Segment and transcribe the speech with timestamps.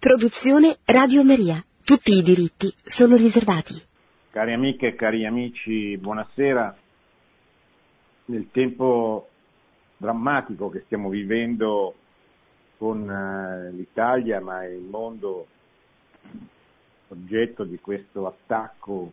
[0.00, 1.62] Produzione Radio Maria.
[1.84, 3.74] Tutti i diritti sono riservati.
[4.30, 6.74] Cari amiche e cari amici, buonasera.
[8.24, 9.28] Nel tempo
[9.98, 11.94] drammatico che stiamo vivendo
[12.78, 15.46] con eh, l'Italia, ma il mondo
[17.08, 19.12] oggetto di questo attacco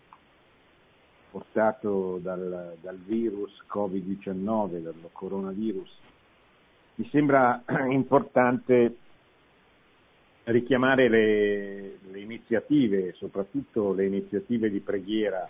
[1.32, 5.98] portato dal, dal virus Covid-19, dal coronavirus,
[6.96, 7.62] mi sembra
[7.92, 9.00] importante
[10.52, 15.48] richiamare le, le, iniziative, soprattutto le iniziative di preghiera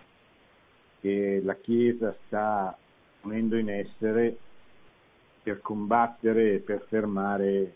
[1.00, 2.76] che la Chiesa sta
[3.22, 4.38] ponendo in essere
[5.44, 7.74] per combattere e per fermare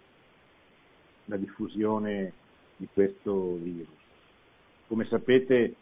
[1.25, 2.33] la diffusione
[2.75, 3.93] di questo virus.
[4.87, 5.75] Come sapete,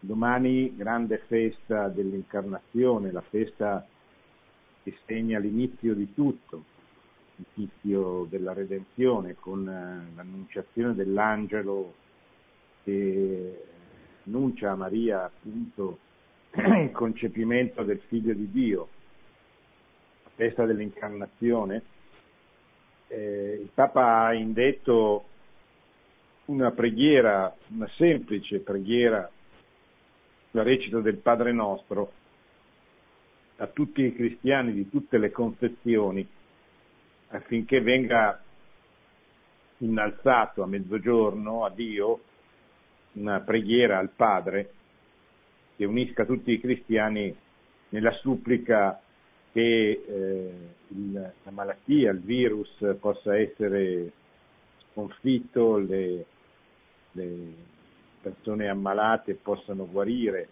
[0.00, 3.86] domani grande festa dell'incarnazione, la festa
[4.82, 6.64] che segna l'inizio di tutto,
[7.54, 11.94] l'inizio della redenzione con eh, l'annunciazione dell'angelo
[12.84, 13.64] che
[14.26, 15.98] annuncia a Maria appunto
[16.54, 18.88] il concepimento del figlio di Dio,
[20.24, 21.82] la festa dell'incarnazione,
[23.08, 25.24] eh, il Papa ha indetto
[26.46, 29.30] una preghiera, una semplice preghiera,
[30.52, 32.12] la recita del Padre nostro,
[33.56, 36.26] a tutti i cristiani di tutte le confessioni
[37.32, 38.40] affinché venga
[39.78, 42.20] innalzato a mezzogiorno a Dio
[43.12, 44.72] una preghiera al Padre
[45.76, 47.34] che unisca tutti i cristiani
[47.90, 49.00] nella supplica
[49.52, 50.52] che eh,
[50.88, 54.12] il, la malattia, il virus possa essere
[54.90, 56.24] sconfitto, le,
[57.12, 57.54] le
[58.22, 60.48] persone ammalate possano guarire,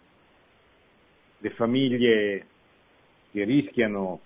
[1.37, 2.45] le famiglie
[3.31, 4.19] che rischiano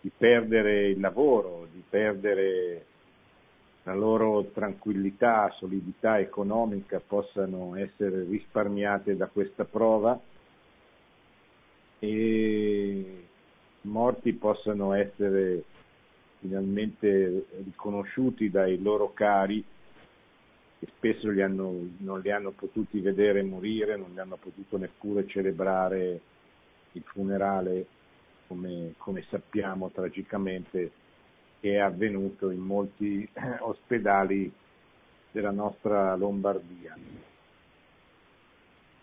[0.00, 2.86] di perdere il lavoro, di perdere
[3.84, 10.18] la loro tranquillità, solidità economica possano essere risparmiate da questa prova
[11.98, 13.24] e
[13.82, 15.64] morti possano essere
[16.38, 19.62] finalmente riconosciuti dai loro cari
[20.78, 25.26] che spesso li hanno, non li hanno potuti vedere morire, non li hanno potuto neppure
[25.26, 26.20] celebrare
[26.92, 27.86] il funerale
[28.50, 30.90] come, come sappiamo tragicamente
[31.60, 33.28] è avvenuto in molti
[33.60, 34.52] ospedali
[35.30, 36.96] della nostra Lombardia.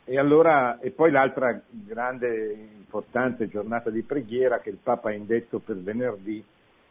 [0.04, 5.60] E, allora, e poi l'altra grande importante giornata di preghiera che il Papa ha indetto
[5.60, 6.44] per venerdì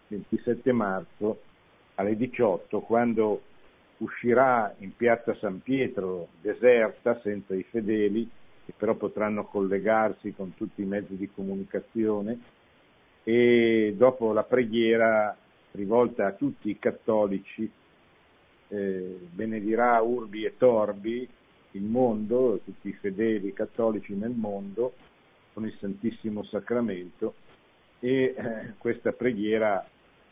[0.09, 1.41] 27 marzo
[1.97, 3.43] alle 18, quando
[3.99, 8.31] uscirà in piazza San Pietro deserta senza i fedeli
[8.67, 12.39] che però potranno collegarsi con tutti i mezzi di comunicazione
[13.23, 15.35] e dopo la preghiera
[15.71, 17.71] rivolta a tutti i cattolici
[18.69, 21.29] eh, benedirà urbi e torbi
[21.73, 24.95] il mondo, tutti i fedeli cattolici nel mondo
[25.53, 27.35] con il Santissimo Sacramento
[28.01, 29.87] e eh, questa preghiera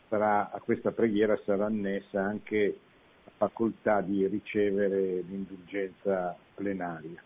[0.09, 2.79] sarà, a questa preghiera sarà annessa anche
[3.23, 7.23] la facoltà di ricevere l'indulgenza plenaria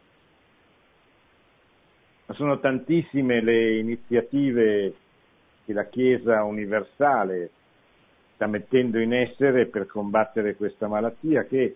[2.29, 4.93] ma sono tantissime le iniziative
[5.65, 7.49] che la Chiesa universale
[8.35, 11.75] sta mettendo in essere per combattere questa malattia che,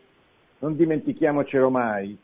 [0.60, 2.16] non dimentichiamocelo mai,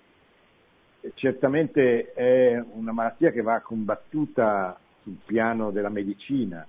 [1.16, 6.66] certamente è una malattia che va combattuta sul piano della medicina,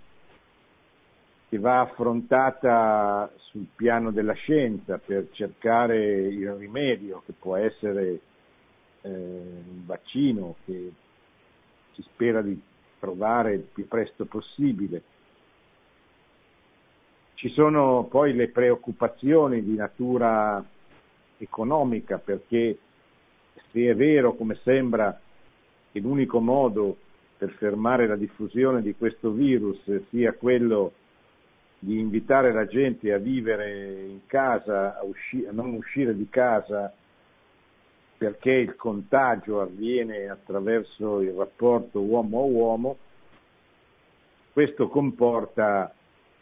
[1.47, 8.21] che va affrontata sul piano della scienza per cercare il rimedio che può essere
[9.03, 10.91] eh, un vaccino che
[12.01, 12.59] si spera di
[12.99, 15.03] trovare il più presto possibile.
[17.35, 20.63] Ci sono poi le preoccupazioni di natura
[21.39, 22.79] economica perché
[23.71, 25.19] se è vero come sembra
[25.91, 26.97] che l'unico modo
[27.39, 29.81] per fermare la diffusione di questo virus
[30.11, 30.93] sia quello
[31.79, 36.93] di invitare la gente a vivere in casa, a, usci- a non uscire di casa
[38.21, 42.99] perché il contagio avviene attraverso il rapporto uomo a uomo,
[44.53, 45.91] questo comporta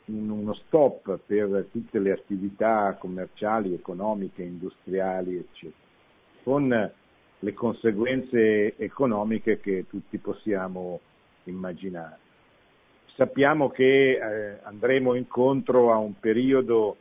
[0.06, 5.78] uno stop per tutte le attività commerciali, economiche, industriali, eccetera,
[6.42, 6.92] con
[7.38, 10.98] le conseguenze economiche che tutti possiamo
[11.44, 12.18] immaginare.
[13.14, 16.96] Sappiamo che eh, andremo incontro a un periodo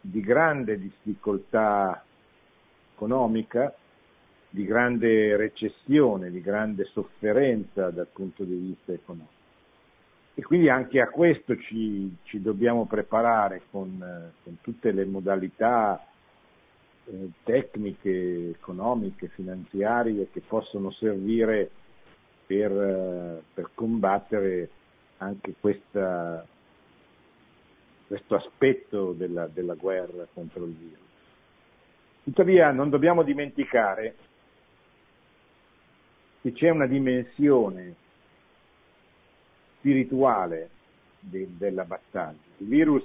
[0.00, 2.00] di grande difficoltà
[2.94, 3.74] economica,
[4.50, 9.36] di grande recessione, di grande sofferenza dal punto di vista economico.
[10.34, 16.00] E quindi anche a questo ci, ci dobbiamo preparare con, con, tutte le modalità
[17.06, 21.70] eh, tecniche, economiche, finanziarie che possono servire
[22.46, 24.70] per, eh, per combattere
[25.18, 26.46] anche questa,
[28.06, 31.06] questo aspetto della, della guerra contro il virus.
[32.22, 34.14] Tuttavia non dobbiamo dimenticare
[36.48, 37.94] che c'è una dimensione
[39.78, 40.70] spirituale
[41.20, 42.38] de, della battaglia.
[42.58, 43.04] Il virus,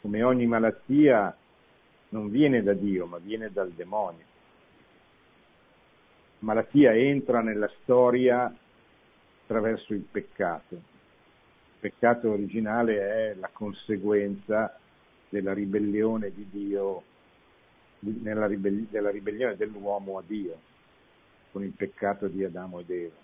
[0.00, 1.36] come ogni malattia,
[2.10, 4.24] non viene da Dio, ma viene dal demonio.
[6.38, 8.52] La malattia entra nella storia
[9.42, 10.74] attraverso il peccato.
[10.74, 14.78] Il peccato originale è la conseguenza
[15.28, 17.02] della ribellione di Dio,
[17.98, 20.72] della ribellione dell'uomo a Dio,
[21.54, 23.14] con il peccato di Adamo ed Eva.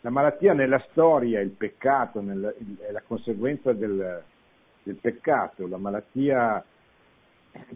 [0.00, 4.24] La malattia nella storia, il peccato, nel, è la conseguenza del,
[4.82, 6.64] del peccato, la malattia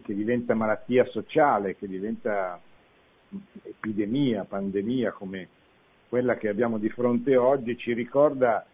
[0.01, 2.59] che diventa malattia sociale, che diventa
[3.61, 5.47] epidemia, pandemia come
[6.09, 8.65] quella che abbiamo di fronte oggi, ci ricorda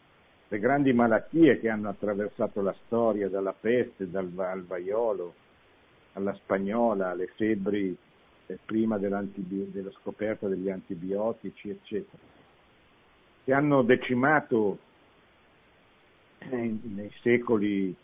[0.47, 5.35] le grandi malattie che hanno attraversato la storia, dalla peste, dal, al vaiolo,
[6.13, 7.95] alla spagnola, alle febbri
[8.65, 9.23] prima della
[10.01, 12.17] scoperta degli antibiotici, eccetera,
[13.43, 14.77] che hanno decimato
[16.39, 17.95] eh, nei secoli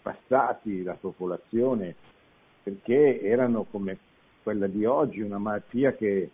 [0.00, 1.94] passati la popolazione
[2.62, 3.98] perché erano come
[4.42, 6.30] quella di oggi, una malattia che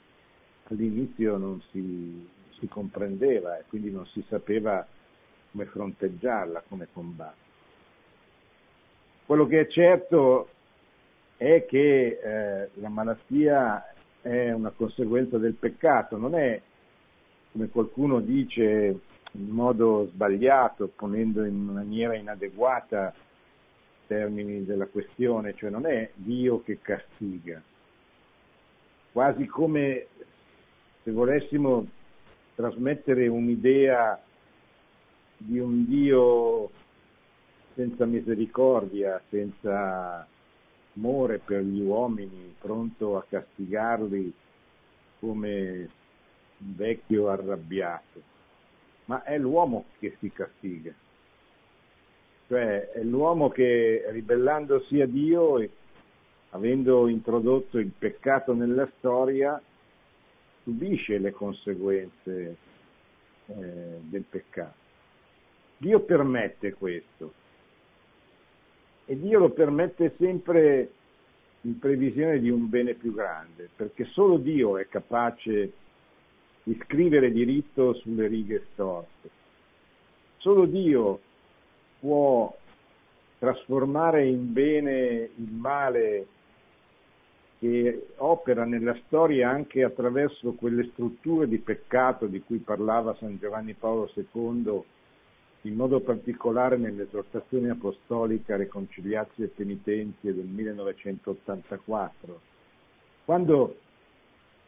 [0.64, 2.28] all'inizio non si,
[2.58, 4.86] si comprendeva e quindi non si sapeva
[5.50, 7.44] come fronteggiarla, come combattere.
[9.26, 10.50] Quello che è certo
[11.36, 13.92] è che eh, la malattia
[14.22, 16.60] è una conseguenza del peccato, non è
[17.52, 18.98] come qualcuno dice
[19.32, 23.14] in modo sbagliato, ponendo in maniera inadeguata
[24.06, 27.60] termini della questione, cioè non è Dio che castiga,
[29.12, 30.06] quasi come
[31.02, 31.86] se volessimo
[32.54, 34.20] trasmettere un'idea
[35.36, 36.70] di un Dio
[37.74, 40.26] senza misericordia, senza
[40.96, 44.32] amore per gli uomini, pronto a castigarli
[45.18, 45.88] come
[46.58, 48.22] un vecchio arrabbiato,
[49.06, 50.92] ma è l'uomo che si castiga.
[52.48, 55.70] Cioè è l'uomo che ribellandosi a Dio e
[56.50, 59.60] avendo introdotto il peccato nella storia
[60.62, 62.56] subisce le conseguenze
[63.46, 64.84] eh, del peccato.
[65.78, 67.44] Dio permette questo
[69.06, 70.90] e Dio lo permette sempre
[71.62, 75.72] in previsione di un bene più grande, perché solo Dio è capace
[76.62, 79.30] di scrivere diritto sulle righe storte.
[80.38, 81.20] Solo Dio
[82.00, 82.54] può
[83.38, 86.26] trasformare in bene il male
[87.58, 93.74] che opera nella storia anche attraverso quelle strutture di peccato di cui parlava San Giovanni
[93.74, 94.82] Paolo II,
[95.66, 102.40] in modo particolare nell'esortazione apostolica Reconciliazio e Penitenzie del 1984,
[103.24, 103.76] quando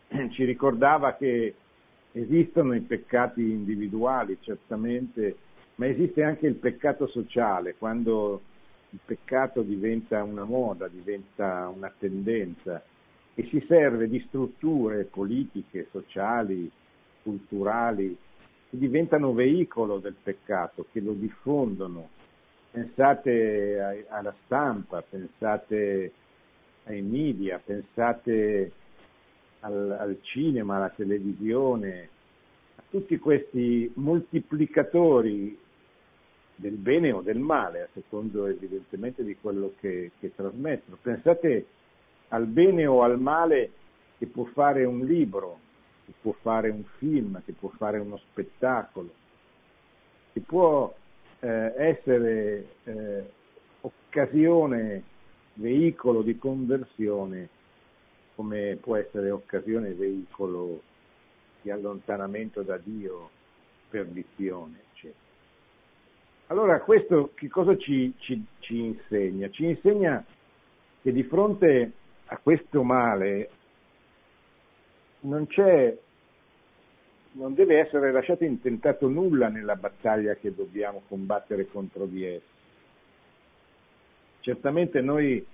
[0.30, 1.54] ci ricordava che
[2.12, 5.36] esistono i peccati individuali, certamente
[5.76, 8.42] ma esiste anche il peccato sociale, quando
[8.90, 12.82] il peccato diventa una moda, diventa una tendenza
[13.34, 16.68] e si serve di strutture politiche, sociali,
[17.22, 18.16] culturali,
[18.68, 22.08] che diventano veicolo del peccato, che lo diffondono.
[22.70, 26.12] Pensate alla stampa, pensate
[26.84, 28.72] ai media, pensate
[29.60, 32.08] al, al cinema, alla televisione,
[32.76, 35.58] a tutti questi moltiplicatori
[36.54, 40.98] del bene o del male, a secondo evidentemente di quello che, che trasmettono.
[41.00, 41.66] Pensate
[42.28, 43.70] al bene o al male
[44.18, 45.60] che può fare un libro,
[46.08, 49.12] che può fare un film, che può fare uno spettacolo,
[50.32, 50.90] che può
[51.40, 53.30] eh, essere eh,
[53.82, 55.02] occasione,
[55.54, 57.50] veicolo di conversione,
[58.34, 60.80] come può essere occasione, veicolo
[61.60, 63.28] di allontanamento da Dio,
[63.90, 64.86] perdizione.
[66.50, 69.50] Allora questo che cosa ci, ci, ci insegna?
[69.50, 70.24] Ci insegna
[71.02, 71.92] che di fronte
[72.26, 73.50] a questo male
[75.20, 75.96] non c'è,
[77.32, 82.56] non deve essere lasciato intentato nulla nella battaglia che dobbiamo combattere contro di esso.
[84.40, 85.44] Certamente noi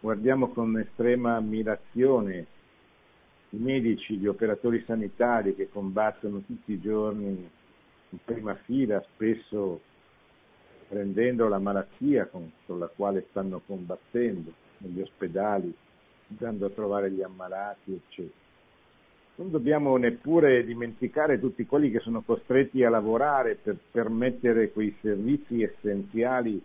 [0.00, 2.46] guardiamo con estrema ammirazione
[3.50, 7.50] i medici, gli operatori sanitari che combattono tutti i giorni
[8.08, 9.80] in prima fila, spesso
[10.88, 15.72] prendendo la malattia con, con la quale stanno combattendo, negli ospedali,
[16.30, 18.41] andando a trovare gli ammalati, eccetera.
[19.34, 25.62] Non dobbiamo neppure dimenticare tutti quelli che sono costretti a lavorare per permettere quei servizi
[25.62, 26.62] essenziali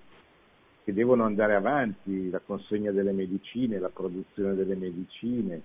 [0.84, 5.62] che devono andare avanti, la consegna delle medicine, la produzione delle medicine,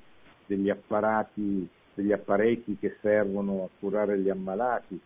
[0.46, 4.98] degli apparati, degli apparecchi che servono a curare gli ammalati,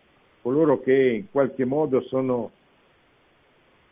[0.42, 2.50] coloro che in qualche modo sono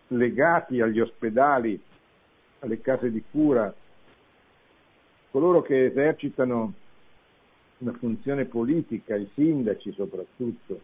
[0.08, 1.80] legati agli ospedali,
[2.60, 3.74] alle case di cura,
[5.30, 6.74] coloro che esercitano
[7.84, 10.80] una funzione politica, i sindaci soprattutto,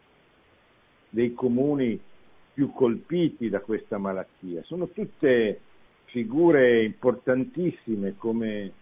[1.08, 1.98] dei comuni
[2.52, 4.62] più colpiti da questa malattia.
[4.64, 5.60] Sono tutte
[6.04, 8.72] figure importantissime come,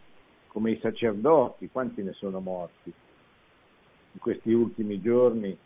[0.48, 2.92] come i sacerdoti, quanti ne sono morti
[4.12, 5.56] in questi ultimi giorni,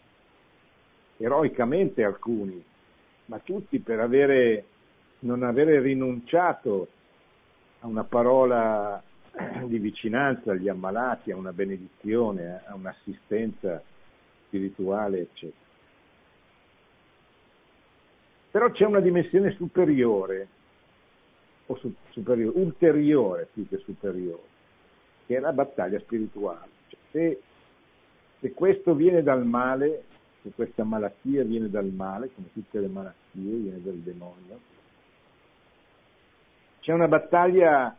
[1.16, 2.62] eroicamente alcuni,
[3.26, 4.64] ma tutti per avere,
[5.21, 6.88] non avere rinunciato
[7.80, 9.02] a una parola
[9.67, 13.83] di vicinanza agli ammalati, a una benedizione, a un'assistenza
[14.47, 15.61] spirituale, eccetera.
[18.51, 20.47] Però c'è una dimensione superiore,
[21.67, 24.43] o su, superiore, ulteriore più che superiore,
[25.27, 26.69] che è la battaglia spirituale.
[26.89, 27.43] Cioè, se,
[28.41, 30.05] se questo viene dal male,
[30.43, 34.61] se questa malattia viene dal male, come tutte le malattie, viene dal demonio,
[36.81, 37.97] c'è una battaglia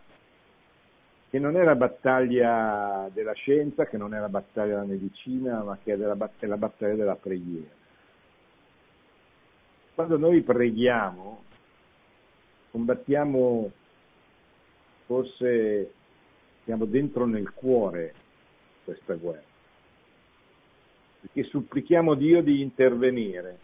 [1.33, 5.79] che non è la battaglia della scienza, che non è la battaglia della medicina, ma
[5.83, 7.73] che è, della, è la battaglia della preghiera.
[9.95, 11.43] Quando noi preghiamo,
[12.69, 13.71] combattiamo
[15.07, 15.91] forse
[16.65, 18.13] siamo dentro nel cuore
[18.83, 19.41] questa guerra,
[21.21, 23.57] perché supplichiamo Dio di intervenire,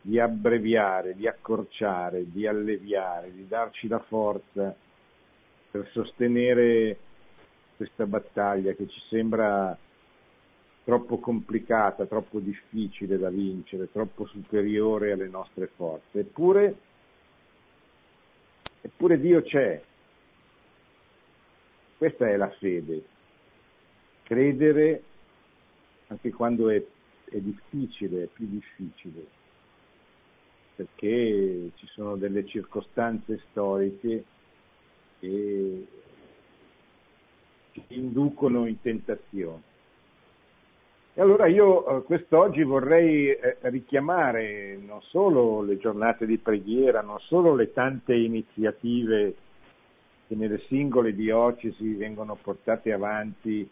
[0.00, 4.74] di abbreviare, di accorciare, di alleviare, di darci la forza
[5.72, 6.98] per sostenere
[7.76, 9.76] questa battaglia che ci sembra
[10.84, 16.20] troppo complicata, troppo difficile da vincere, troppo superiore alle nostre forze.
[16.20, 16.76] Eppure,
[18.82, 19.82] eppure Dio c'è.
[21.96, 23.04] Questa è la fede.
[24.24, 25.02] Credere
[26.08, 26.84] anche quando è,
[27.24, 29.26] è difficile, è più difficile,
[30.76, 34.24] perché ci sono delle circostanze storiche
[35.22, 35.86] che
[37.88, 39.70] inducono in tentazione.
[41.14, 47.20] E allora io eh, quest'oggi vorrei eh, richiamare non solo le giornate di preghiera, non
[47.20, 49.34] solo le tante iniziative
[50.26, 53.68] che nelle singole diocesi vengono portate avanti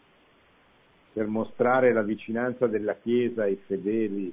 [1.13, 4.31] per mostrare la vicinanza della Chiesa ai fedeli,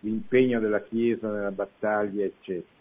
[0.00, 2.75] l'impegno della Chiesa nella battaglia, eccetera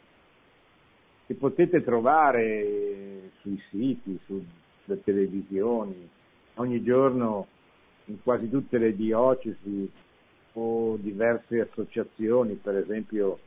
[1.26, 6.08] che potete trovare sui siti, sulle televisioni,
[6.56, 7.48] ogni giorno
[8.06, 9.90] in quasi tutte le diocesi
[10.54, 13.40] o diverse associazioni, per esempio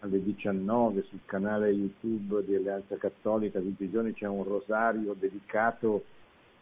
[0.00, 6.04] alle 19 sul canale YouTube di Alleanza Cattolica, tutti i giorni c'è un rosario dedicato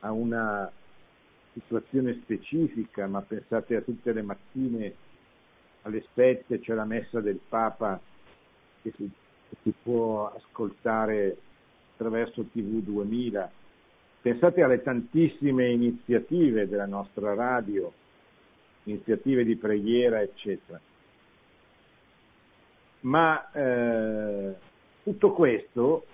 [0.01, 0.71] a una
[1.53, 4.95] situazione specifica, ma pensate a tutte le mattine
[5.83, 8.01] alle 7 c'è la messa del Papa
[8.83, 9.09] che si
[9.63, 11.37] si può ascoltare
[11.93, 13.51] attraverso TV 2000.
[14.21, 17.93] Pensate alle tantissime iniziative della nostra radio,
[18.85, 20.81] iniziative di preghiera, eccetera.
[23.01, 24.55] Ma eh,
[25.03, 26.07] tutto questo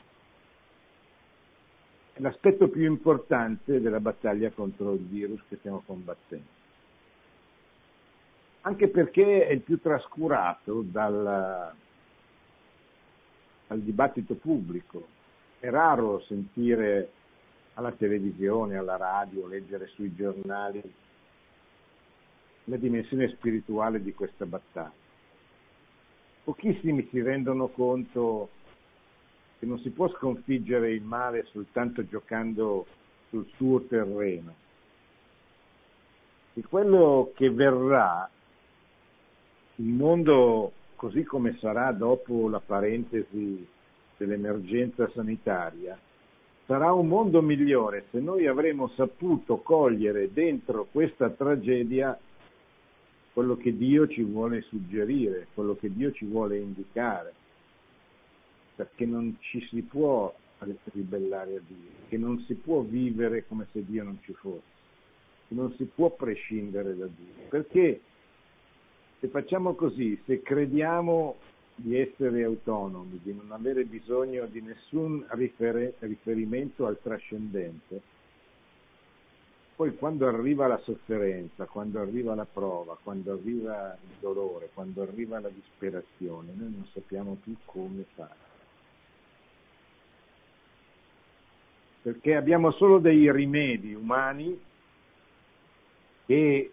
[2.13, 6.61] è l'aspetto più importante della battaglia contro il virus che stiamo combattendo.
[8.63, 11.75] Anche perché è il più trascurato dal,
[13.73, 15.07] al dibattito pubblico.
[15.59, 17.11] È raro sentire
[17.75, 20.83] alla televisione, alla radio, leggere sui giornali
[22.67, 25.01] la dimensione spirituale di questa battaglia.
[26.45, 28.51] Pochissimi si rendono conto
[29.59, 32.87] che non si può sconfiggere il male soltanto giocando
[33.31, 34.55] sul suo terreno.
[36.55, 38.29] E quello che verrà,
[39.77, 40.73] il mondo
[41.03, 43.67] così come sarà dopo la parentesi
[44.17, 45.99] dell'emergenza sanitaria,
[46.65, 52.17] sarà un mondo migliore se noi avremo saputo cogliere dentro questa tragedia
[53.33, 57.33] quello che Dio ci vuole suggerire, quello che Dio ci vuole indicare,
[58.77, 60.33] perché non ci si può
[60.93, 64.63] ribellare a Dio, che non si può vivere come se Dio non ci fosse,
[65.49, 68.03] che non si può prescindere da Dio, perché
[69.23, 71.37] se facciamo così, se crediamo
[71.77, 78.01] di essere autonomi, di non avere bisogno di nessun rifer- riferimento al trascendente,
[79.77, 85.39] poi quando arriva la sofferenza, quando arriva la prova, quando arriva il dolore, quando arriva
[85.39, 88.51] la disperazione, noi non sappiamo più come fare.
[92.03, 94.61] Perché abbiamo solo dei rimedi umani
[96.27, 96.73] che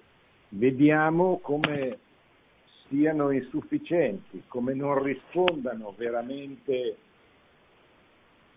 [0.50, 2.08] vediamo come
[2.90, 6.98] siano insufficienti, come non rispondano veramente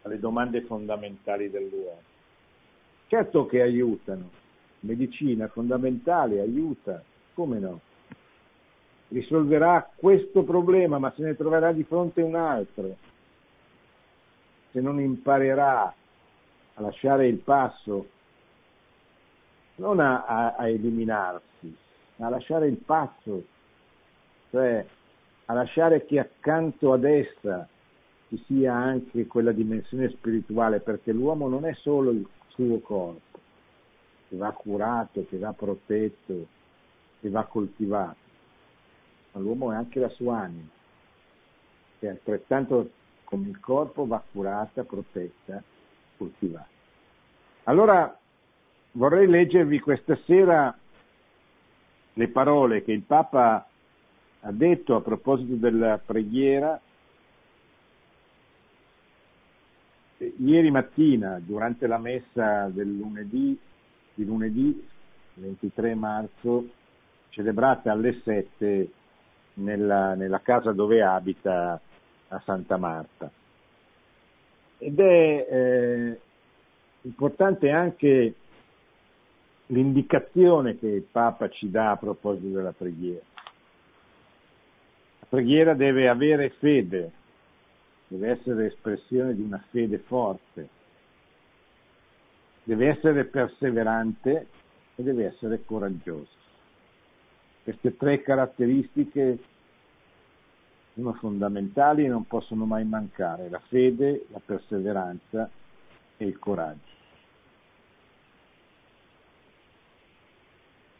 [0.02, 2.00] alle domande fondamentali dell'uomo.
[3.06, 4.30] Certo che aiutano,
[4.80, 7.02] medicina fondamentale, aiuta,
[7.34, 7.80] come no?
[9.08, 12.96] Risolverà questo problema, ma se ne troverà di fronte un altro.
[14.70, 15.94] Se non imparerà
[16.74, 18.08] a lasciare il passo,
[19.76, 21.76] non a, a, a eliminarsi,
[22.16, 23.44] ma a lasciare il passo,
[24.52, 24.86] cioè
[25.46, 27.66] a lasciare che accanto ad essa
[28.28, 33.38] ci sia anche quella dimensione spirituale, perché l'uomo non è solo il suo corpo,
[34.28, 36.46] che va curato, che va protetto,
[37.20, 38.16] che va coltivato,
[39.32, 40.68] ma l'uomo è anche la sua anima,
[41.98, 42.90] che altrettanto
[43.24, 45.62] come il corpo va curata, protetta,
[46.18, 46.68] coltivata.
[47.64, 48.18] Allora
[48.92, 50.76] vorrei leggervi questa sera
[52.14, 53.66] le parole che il Papa
[54.44, 56.80] ha detto a proposito della preghiera
[60.38, 63.58] ieri mattina durante la messa del lunedì
[64.14, 64.88] di lunedì
[65.34, 66.68] 23 marzo,
[67.30, 68.90] celebrata alle 7
[69.54, 71.80] nella, nella casa dove abita
[72.28, 73.30] a Santa Marta.
[74.78, 76.20] Ed è eh,
[77.02, 78.34] importante anche
[79.66, 83.24] l'indicazione che il Papa ci dà a proposito della preghiera.
[85.32, 87.10] Preghiera deve avere fede,
[88.06, 90.68] deve essere espressione di una fede forte,
[92.64, 94.46] deve essere perseverante
[94.94, 96.36] e deve essere coraggioso.
[97.62, 99.38] Queste tre caratteristiche
[100.92, 105.48] sono fondamentali e non possono mai mancare, la fede, la perseveranza
[106.18, 106.92] e il coraggio.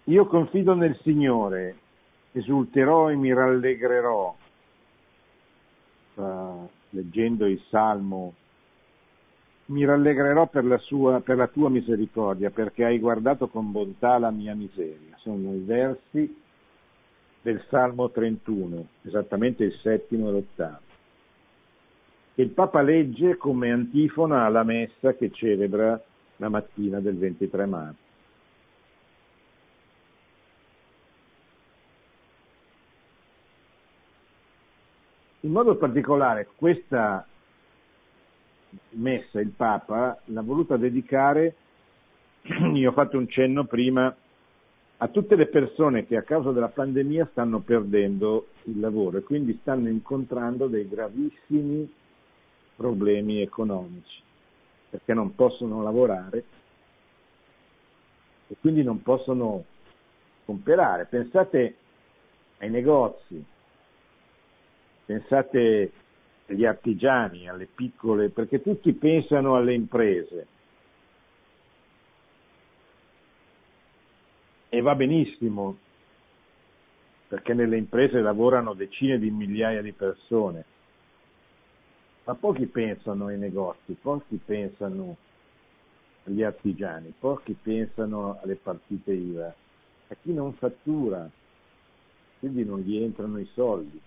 [0.05, 1.82] Io confido nel Signore,
[2.33, 4.37] esulterò e mi rallegrerò,
[6.15, 8.35] uh, leggendo il Salmo
[9.67, 14.31] mi rallegrerò per la, sua, per la tua misericordia, perché hai guardato con bontà la
[14.31, 15.17] mia miseria.
[15.17, 16.41] Sono i versi
[17.41, 20.81] del Salmo 31, esattamente il settimo e l'ottavo,
[22.35, 26.01] che il Papa legge come antifona alla messa che celebra
[26.37, 28.02] la mattina del 23 marzo.
[35.45, 37.27] In modo particolare questa
[38.91, 41.57] messa il Papa l'ha voluta dedicare,
[42.75, 44.15] io ho fatto un cenno prima,
[44.99, 49.59] a tutte le persone che a causa della pandemia stanno perdendo il lavoro e quindi
[49.63, 51.93] stanno incontrando dei gravissimi
[52.77, 54.23] problemi economici,
[54.91, 56.45] perché non possono lavorare
[58.47, 59.65] e quindi non possono
[60.45, 61.07] comprare.
[61.07, 61.77] Pensate
[62.59, 63.45] ai negozi,
[65.13, 65.93] pensate
[66.47, 70.47] agli artigiani, alle piccole, perché tutti pensano alle imprese.
[74.71, 75.77] E va benissimo,
[77.29, 80.65] perché nelle imprese lavorano decine di migliaia di persone,
[82.25, 85.17] ma pochi pensano ai negozi, pochi pensano
[86.25, 89.55] agli artigiani, pochi pensano alle partite IVA,
[90.09, 91.29] a chi non fattura,
[92.39, 94.01] quindi non gli entrano i soldi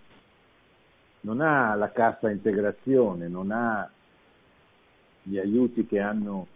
[1.26, 3.90] non ha la cassa integrazione, non ha
[5.24, 6.48] gli aiuti che hanno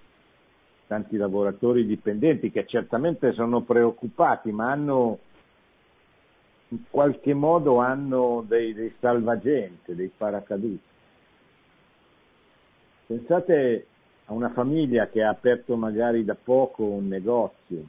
[0.85, 5.19] tanti lavoratori dipendenti che certamente sono preoccupati, ma hanno
[6.67, 10.87] in qualche modo hanno dei, dei salvagente, dei paracaduti.
[13.07, 13.87] Pensate
[14.25, 17.87] a una famiglia che ha aperto magari da poco un negozio,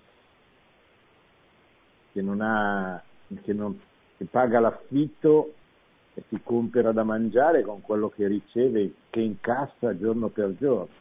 [2.12, 3.02] che, non ha,
[3.42, 3.78] che, non,
[4.16, 5.56] che paga l'affitto
[6.14, 10.98] e si compera da mangiare con quello che riceve, che incassa giorno per giorno.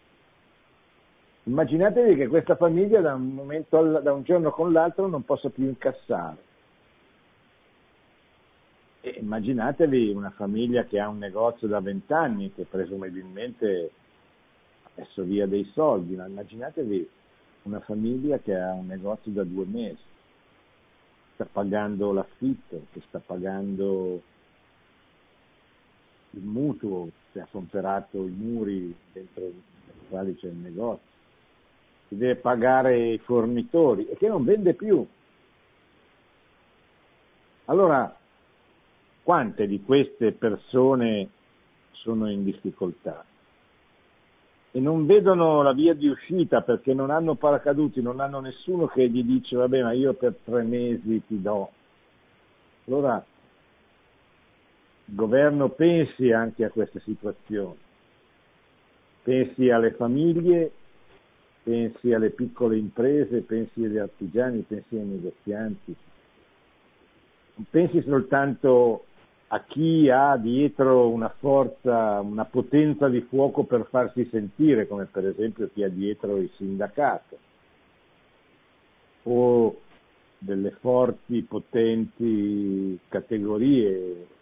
[1.44, 5.66] Immaginatevi che questa famiglia da un, al, da un giorno con l'altro non possa più
[5.66, 6.48] incassare.
[9.02, 13.92] E immaginatevi una famiglia che ha un negozio da vent'anni, che presumibilmente
[14.84, 17.10] ha messo via dei soldi, ma immaginatevi
[17.64, 20.04] una famiglia che ha un negozio da due mesi,
[21.34, 24.22] sta pagando l'affitto, che sta pagando
[26.32, 29.62] il mutuo, si ha comprato i muri dentro i
[30.10, 31.08] quali c'è il negozio,
[32.08, 35.06] si deve pagare i fornitori e che non vende più.
[37.66, 38.16] Allora,
[39.24, 41.30] quante di queste persone
[41.92, 43.24] sono in difficoltà?
[44.72, 49.08] E non vedono la via di uscita perché non hanno paracaduti, non hanno nessuno che
[49.10, 51.70] gli dice vabbè ma io per tre mesi ti do.
[52.86, 53.24] Allora
[55.10, 57.78] il governo pensi anche a queste situazioni,
[59.24, 60.72] pensi alle famiglie,
[61.64, 65.96] pensi alle piccole imprese, pensi agli artigiani, pensi ai negozianti,
[67.56, 69.06] non pensi soltanto
[69.48, 75.26] a chi ha dietro una forza, una potenza di fuoco per farsi sentire, come per
[75.26, 77.38] esempio chi ha dietro il sindacato,
[79.24, 79.82] o
[80.38, 84.38] delle forti, potenti categorie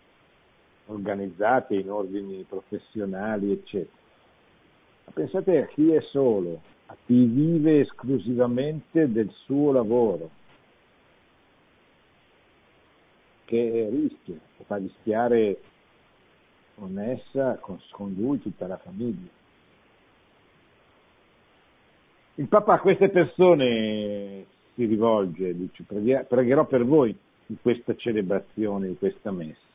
[0.87, 3.95] organizzate in ordini professionali, eccetera.
[5.05, 10.29] Ma pensate a chi è solo, a chi vive esclusivamente del suo lavoro,
[13.45, 15.61] che rischia, fa rischiare
[16.75, 19.29] con essa, con, con lui, tutta la famiglia.
[22.35, 24.45] Il Papa a queste persone
[24.75, 29.66] si rivolge, dice pregherò per voi in questa celebrazione, in questa messa.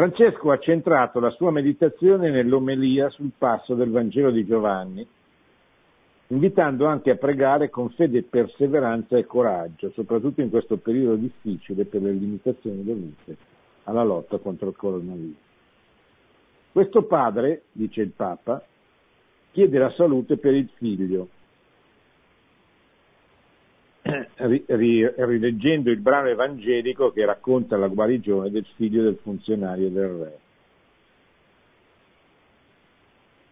[0.00, 5.06] Francesco ha centrato la sua meditazione nell'omelia sul passo del Vangelo di Giovanni,
[6.28, 12.00] invitando anche a pregare con fede, perseveranza e coraggio, soprattutto in questo periodo difficile per
[12.00, 13.36] le limitazioni dovute
[13.84, 15.36] alla lotta contro il coronavirus.
[16.72, 18.64] Questo padre, dice il Papa,
[19.50, 21.28] chiede la salute per il figlio,
[24.36, 30.38] rileggendo il brano evangelico che racconta la guarigione del figlio del funzionario del re.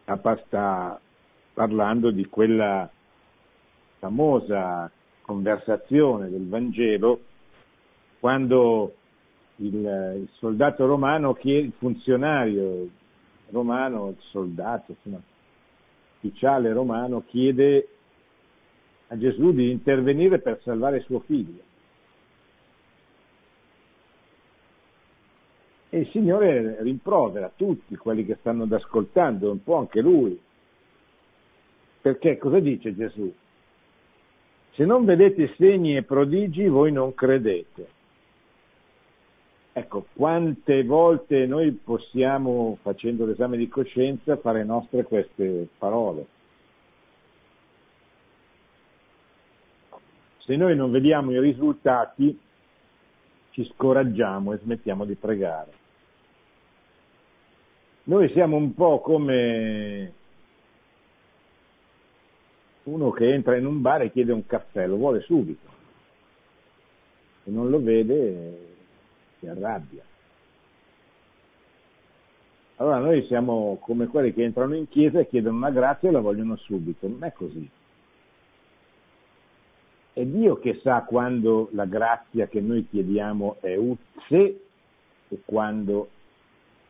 [0.05, 1.01] Papa sta
[1.53, 2.91] parlando di quella
[3.99, 4.91] famosa
[5.23, 7.21] conversazione del Vangelo
[8.19, 8.95] quando
[9.57, 12.89] il, il soldato romano chiede, il funzionario
[13.51, 15.21] romano, il soldato, insomma,
[16.17, 17.89] ufficiale romano chiede
[19.09, 21.63] a Gesù di intervenire per salvare suo figlio.
[25.91, 30.39] E il Signore rimprovera tutti quelli che stanno ad ascoltando, un po' anche lui,
[32.01, 33.33] perché cosa dice Gesù?
[34.73, 37.97] Se non vedete segni e prodigi, voi non credete.
[39.73, 46.27] Ecco, quante volte noi possiamo, facendo l'esame di coscienza, fare nostre queste parole?
[50.49, 52.41] Se noi non vediamo i risultati,
[53.51, 55.73] ci scoraggiamo e smettiamo di pregare.
[58.05, 60.13] Noi siamo un po' come
[62.85, 65.69] uno che entra in un bar e chiede un caffè, lo vuole subito,
[67.45, 68.77] se non lo vede
[69.41, 70.03] si arrabbia.
[72.77, 76.21] Allora noi siamo come quelli che entrano in chiesa e chiedono una grazia e la
[76.21, 77.69] vogliono subito, non è così.
[80.19, 84.61] È Dio che sa quando la grazia che noi chiediamo è utile
[85.29, 86.09] e quando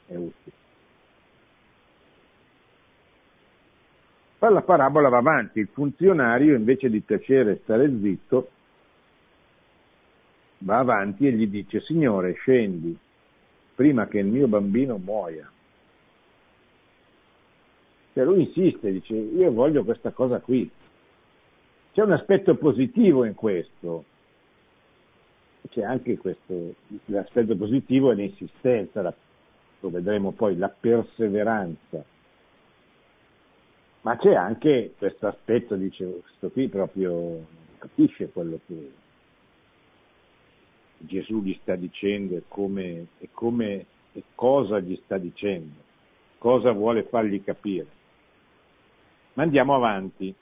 [0.07, 0.57] è utile.
[4.38, 8.49] Poi la parabola va avanti, il funzionario invece di tacere e stare zitto
[10.61, 12.97] va avanti e gli dice Signore scendi
[13.75, 15.47] prima che il mio bambino muoia.
[18.14, 20.71] Cioè lui insiste, dice io voglio questa cosa qui.
[21.92, 24.05] C'è un aspetto positivo in questo,
[25.68, 26.74] c'è anche questo,
[27.07, 29.14] l'aspetto positivo è l'insistenza, la,
[29.81, 32.05] lo vedremo poi, la perseveranza
[34.09, 37.44] ma c'è anche questo aspetto, dice, questo qui proprio
[37.79, 38.92] capisce quello che
[40.98, 45.74] Gesù gli sta dicendo e come, e come e cosa gli sta dicendo,
[46.38, 47.87] cosa vuole fargli capire.
[49.35, 50.35] Ma andiamo avanti.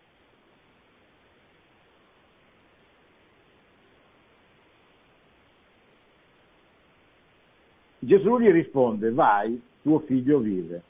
[8.07, 10.83] Gesù gli risponde, vai, tuo figlio vive.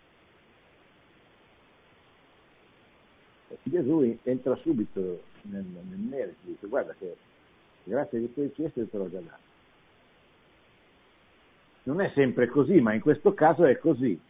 [3.62, 7.16] Gesù entra subito nel, nel merito, dice guarda che
[7.84, 9.44] grazie che tu hai chiesto te l'ho già dato.
[11.84, 14.20] Non è sempre così, ma in questo caso è così.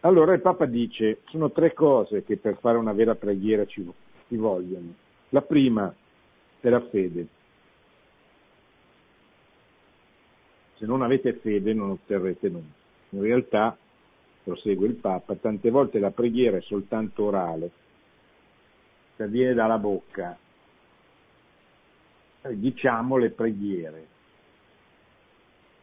[0.00, 3.84] Allora il Papa dice, sono tre cose che per fare una vera preghiera ci,
[4.28, 4.94] ci vogliono.
[5.30, 5.92] La prima
[6.60, 7.26] è la fede.
[10.82, 12.80] Se non avete fede non otterrete nulla.
[13.10, 13.76] In realtà,
[14.42, 17.70] prosegue il Papa, tante volte la preghiera è soltanto orale,
[19.14, 20.36] cioè viene dalla bocca,
[22.48, 24.06] diciamo le preghiere,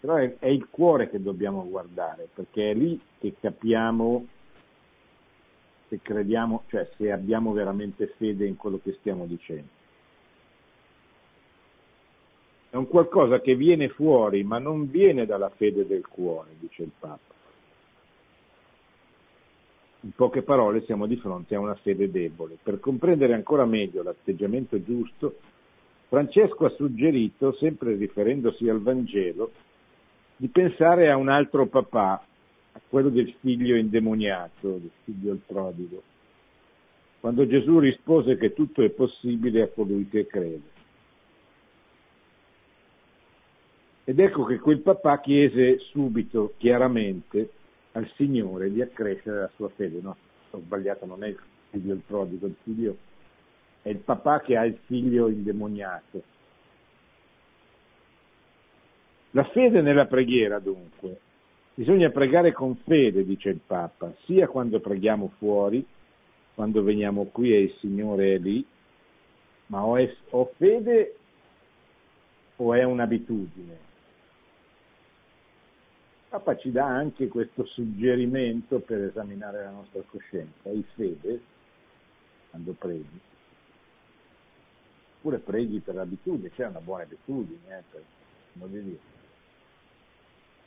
[0.01, 4.27] però è, è, il cuore che dobbiamo guardare, perché è lì che capiamo
[5.87, 9.78] se crediamo, cioè se abbiamo veramente fede in quello che stiamo dicendo.
[12.71, 16.91] È un qualcosa che viene fuori, ma non viene dalla fede del cuore, dice il
[16.97, 17.37] Papa.
[20.01, 22.57] In poche parole siamo di fronte a una fede debole.
[22.61, 25.37] Per comprendere ancora meglio l'atteggiamento giusto,
[26.07, 29.51] Francesco ha suggerito, sempre riferendosi al Vangelo,
[30.37, 32.23] di pensare a un altro papà,
[32.71, 36.01] a quello del figlio indemoniato, del figlio il prodigo,
[37.19, 40.77] quando Gesù rispose che tutto è possibile a colui che crede.
[44.09, 47.51] Ed ecco che quel papà chiese subito, chiaramente,
[47.91, 49.99] al Signore di accrescere la sua fede.
[50.01, 50.17] No,
[50.49, 51.37] ho sbagliato, non è il
[51.69, 52.97] figlio il prodigo, il figlio
[53.83, 56.23] è il papà che ha il figlio indemoniato.
[59.29, 61.19] La fede nella preghiera, dunque.
[61.75, 65.85] Bisogna pregare con fede, dice il Papa, sia quando preghiamo fuori,
[66.55, 68.65] quando veniamo qui e il Signore è lì,
[69.67, 71.15] ma ho, fede
[72.55, 73.88] o è un'abitudine?
[76.29, 80.69] Papa ci dà anche questo suggerimento per esaminare la nostra coscienza.
[80.69, 81.41] Hai fede
[82.51, 83.19] quando preghi?
[85.17, 88.03] Oppure preghi per abitudine, c'è una buona abitudine, eh, per,
[88.53, 88.99] voglio dire.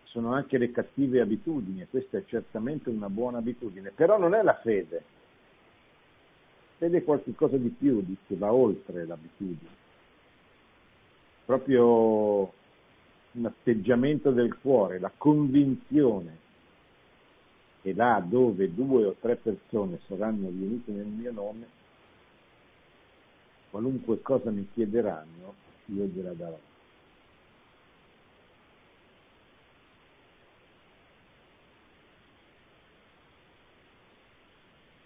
[0.02, 4.56] Sono anche le cattive abitudini, questa è certamente una buona abitudine, però non è la
[4.56, 5.04] fede.
[6.78, 9.70] Fede è qualcosa di più, che va oltre l'abitudine.
[11.44, 12.52] Proprio
[13.32, 16.38] un atteggiamento del cuore, la convinzione
[17.82, 21.66] che là dove due o tre persone saranno riunite nel mio nome,
[23.70, 25.54] qualunque cosa mi chiederanno,
[25.86, 26.58] io gliela darò.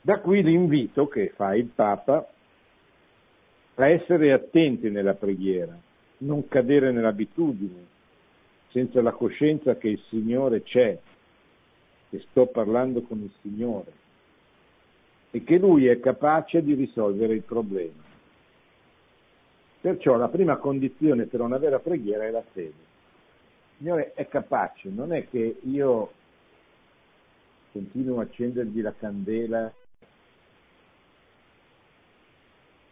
[0.02, 2.28] Da qui l'invito che fa il Papa
[3.74, 5.76] a essere attenti nella preghiera,
[6.18, 7.94] non cadere nell'abitudine,
[8.76, 10.98] senza la coscienza che il Signore c'è,
[12.10, 13.90] che sto parlando con il Signore
[15.30, 18.04] e che Lui è capace di risolvere il problema.
[19.80, 22.66] Perciò la prima condizione per una vera preghiera è la fede.
[22.68, 26.12] Il Signore è capace, non è che io
[27.72, 29.72] continuo a accendergli la candela,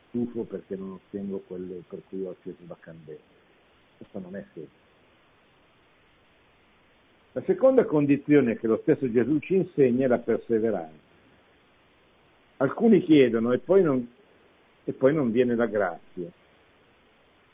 [0.08, 3.20] stufo perché non ottengo quello per cui ho acceso la candela.
[3.98, 4.83] Questo non è fede.
[7.36, 11.02] La seconda condizione che lo stesso Gesù ci insegna è la perseveranza.
[12.58, 14.08] Alcuni chiedono e poi non,
[14.84, 16.30] e poi non viene la grazia.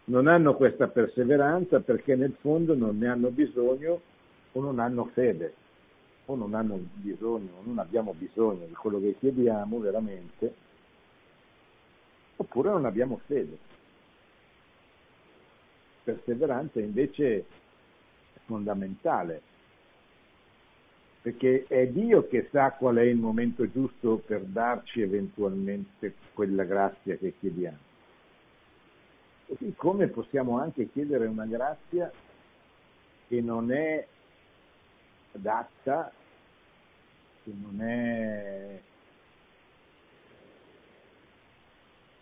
[0.04, 4.02] Non hanno questa perseveranza perché nel fondo non ne hanno bisogno
[4.52, 5.54] o non hanno fede,
[6.26, 10.54] o non hanno bisogno, o non abbiamo bisogno di quello che chiediamo veramente,
[12.36, 13.56] oppure non abbiamo fede.
[16.04, 19.48] Perseveranza invece è fondamentale
[21.22, 27.16] perché è Dio che sa qual è il momento giusto per darci eventualmente quella grazia
[27.16, 27.88] che chiediamo.
[29.46, 32.10] Così come possiamo anche chiedere una grazia
[33.28, 34.06] che non è
[35.32, 36.10] adatta,
[37.44, 38.80] che non è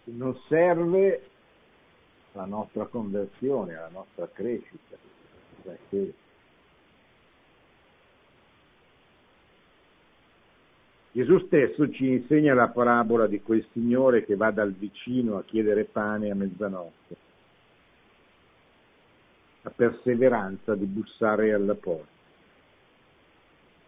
[0.05, 1.29] che non serve
[2.33, 4.97] alla nostra conversione, alla nostra crescita.
[5.63, 6.15] Perché
[11.19, 15.83] Gesù stesso ci insegna la parabola di quel signore che va dal vicino a chiedere
[15.83, 17.17] pane a mezzanotte,
[19.63, 22.07] la perseveranza di bussare alla porta.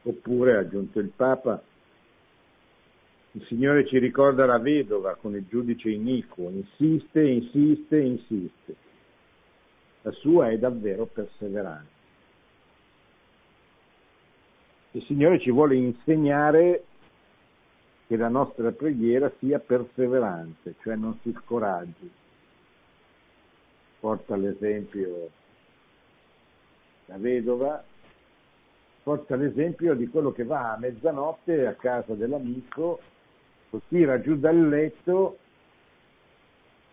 [0.03, 1.63] Oppure, ha aggiunto il Papa,
[3.31, 8.75] il Signore ci ricorda la vedova con il giudice iniquo, insiste, insiste, insiste.
[10.03, 11.99] La sua è davvero perseveranza.
[14.91, 16.87] Il Signore ci vuole insegnare
[18.11, 22.11] che la nostra preghiera sia perseverante, cioè non si scoraggi.
[24.01, 25.31] Porta l'esempio
[27.05, 27.85] la vedova,
[29.05, 33.01] porta l'esempio di quello che va a mezzanotte a casa dell'amico,
[33.71, 35.39] lo tira giù dal letto,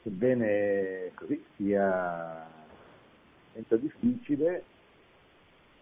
[0.03, 2.45] sebbene così sia
[3.69, 4.63] difficile,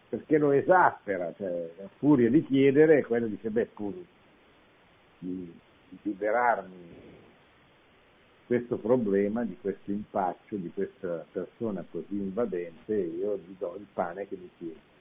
[0.08, 4.14] perché lo esaspera, cioè la furia di chiedere, quello dice, beh, pure
[5.26, 5.54] di,
[6.04, 7.04] liberarmi
[8.46, 14.28] questo problema, di questo impaccio, di questa persona così invadente, io gli do il pane
[14.28, 14.94] che mi chiede.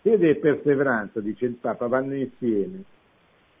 [0.00, 2.82] Fede e perseveranza, dice il Papa, vanno insieme,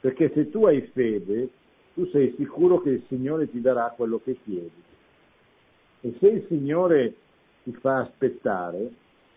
[0.00, 1.48] perché se tu hai fede,
[1.94, 4.82] tu sei sicuro che il Signore ti darà quello che chiedi.
[6.00, 7.14] E se il Signore
[7.62, 8.90] ti fa aspettare,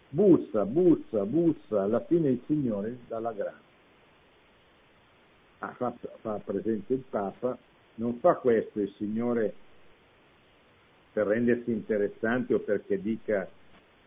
[0.10, 3.65] bussa, bussa, bussa, alla fine il Signore dà la grazia.
[5.60, 7.58] Ah, fa, fa presente il Papa,
[7.96, 9.54] non fa questo il Signore
[11.14, 13.48] per rendersi interessante o perché dica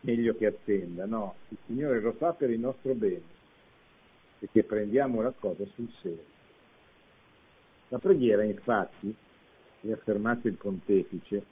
[0.01, 3.21] meglio che attenda, no, il Signore lo fa per il nostro bene,
[4.39, 6.23] perché prendiamo la cosa sul serio.
[7.89, 9.13] La preghiera, infatti,
[9.81, 11.43] è affermato il pontefice,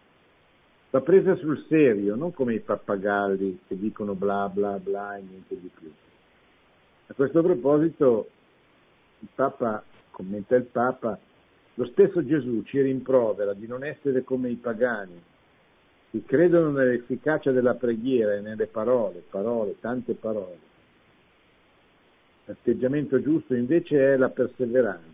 [0.92, 5.60] va presa sul serio, non come i pappagalli che dicono bla bla bla e niente
[5.60, 5.92] di più.
[7.08, 8.30] A questo proposito,
[9.20, 11.20] il Papa, commenta il Papa,
[11.76, 15.22] lo stesso Gesù ci rimprovera di non essere come i pagani,
[16.10, 20.66] che credono nell'efficacia della preghiera e nelle parole, parole, tante parole.
[22.46, 25.06] L'atteggiamento giusto invece è la perseveranza,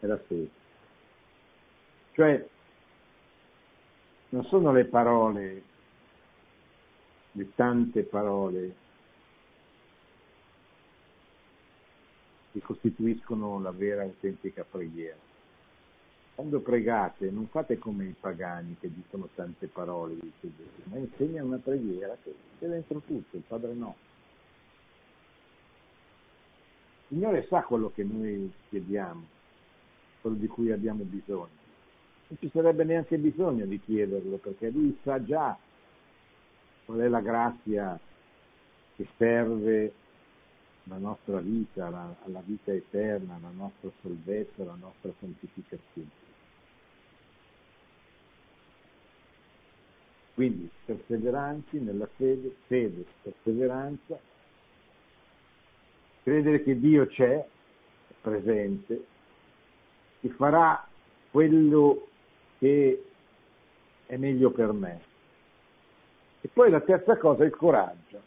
[0.00, 0.50] è la fede.
[2.12, 2.48] Cioè,
[4.30, 5.62] non sono le parole,
[7.32, 8.86] le tante parole
[12.58, 15.26] che costituiscono la vera autentica preghiera
[16.38, 21.42] quando pregate non fate come i pagani che dicono tante parole, dice Gesù, ma insegna
[21.42, 23.96] una preghiera che c'è dentro tutto, il Padre no.
[27.08, 29.26] Il Signore sa quello che noi chiediamo,
[30.20, 31.48] quello di cui abbiamo bisogno.
[32.28, 35.58] Non ci sarebbe neanche bisogno di chiederlo, perché Lui sa già
[36.84, 37.98] qual è la grazia
[38.94, 39.92] che serve
[40.88, 46.26] la nostra vita, alla, alla vita eterna, alla nostra salvezza, alla nostra santificazione.
[50.34, 54.18] Quindi perseveranti nella fede, fede, perseveranza,
[56.22, 59.04] credere che Dio c'è, è presente,
[60.20, 60.86] che farà
[61.30, 62.06] quello
[62.58, 63.04] che
[64.06, 65.00] è meglio per me.
[66.40, 68.22] E poi la terza cosa è il coraggio.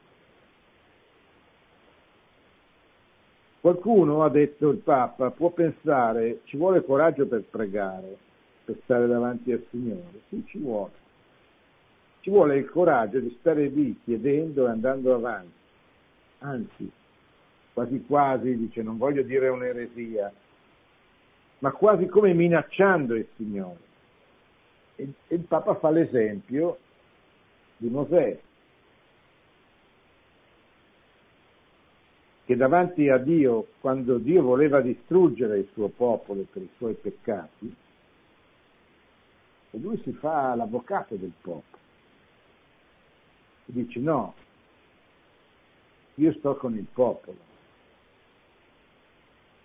[3.62, 8.18] Qualcuno, ha detto il Papa, può pensare, ci vuole coraggio per pregare,
[8.66, 10.22] per stare davanti al Signore.
[10.30, 11.00] Sì, ci vuole
[12.22, 15.60] ci vuole il coraggio di stare lì chiedendo e andando avanti.
[16.40, 16.92] Anzi,
[17.74, 20.32] quasi quasi, dice, non voglio dire un'eresia,
[21.60, 23.90] ma quasi come minacciando il Signore.
[24.96, 26.78] E, e il Papa fa l'esempio
[27.78, 28.40] di Mosè,
[32.52, 37.74] che davanti a Dio, quando Dio voleva distruggere il suo popolo per i suoi peccati,
[39.72, 41.80] lui si fa l'avvocato del popolo
[43.72, 44.34] dice no,
[46.16, 47.50] io sto con il popolo.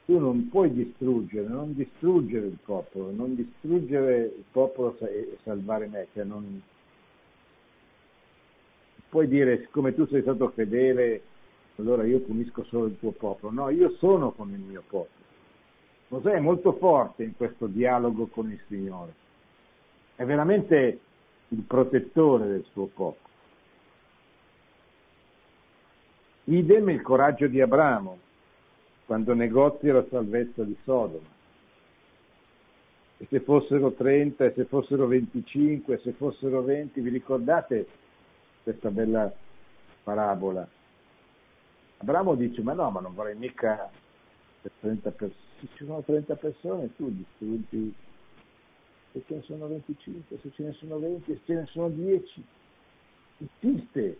[0.05, 6.07] Tu non puoi distruggere, non distruggere il popolo, non distruggere il popolo e salvare me,
[6.13, 6.63] cioè non
[9.09, 11.23] puoi dire siccome tu sei stato fedele,
[11.77, 13.53] allora io punisco solo il tuo popolo.
[13.53, 15.25] No, io sono con il mio popolo.
[16.09, 19.15] Mosè è molto forte in questo dialogo con il Signore.
[20.15, 21.01] È veramente
[21.49, 23.25] il protettore del suo popolo.
[26.45, 28.19] Idem il coraggio di Abramo,
[29.05, 31.35] quando negozia la salvezza di Sodoma.
[33.19, 37.87] E se fossero 30, e se fossero 25, e se fossero 20, vi ricordate
[38.63, 39.33] questa bella
[40.05, 40.69] parabola?
[41.99, 43.91] Abramo dice, ma no, ma non vorrei mica
[44.61, 47.95] per 30 persone, se ci sono 30 persone tu distruggi,
[49.13, 52.45] se ce ne sono 25, se ce ne sono 20, se ce ne sono 10,
[53.39, 54.19] insiste,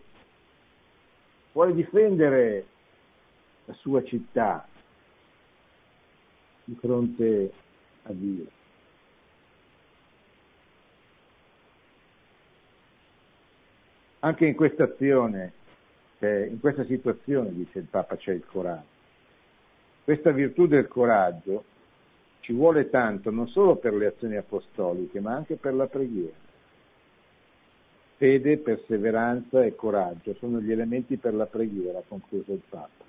[1.51, 2.65] vuole difendere
[3.65, 4.67] la sua città
[6.63, 7.51] di fronte
[8.03, 8.45] a Dio.
[14.19, 15.53] Anche in questa azione,
[16.25, 18.95] in questa situazione, dice il Papa, c'è il coraggio.
[20.03, 21.63] Questa virtù del coraggio
[22.39, 26.45] ci vuole tanto non solo per le azioni apostoliche, ma anche per la preghiera.
[28.15, 33.03] Fede, perseveranza e coraggio sono gli elementi per la preghiera, ha concluso il Papa.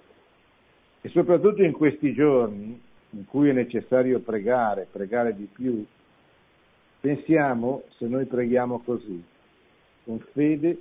[1.01, 2.79] E soprattutto in questi giorni
[3.11, 5.87] in cui è necessario pregare, pregare di più,
[7.01, 9.23] pensiamo se noi preghiamo così,
[10.05, 10.79] con fede,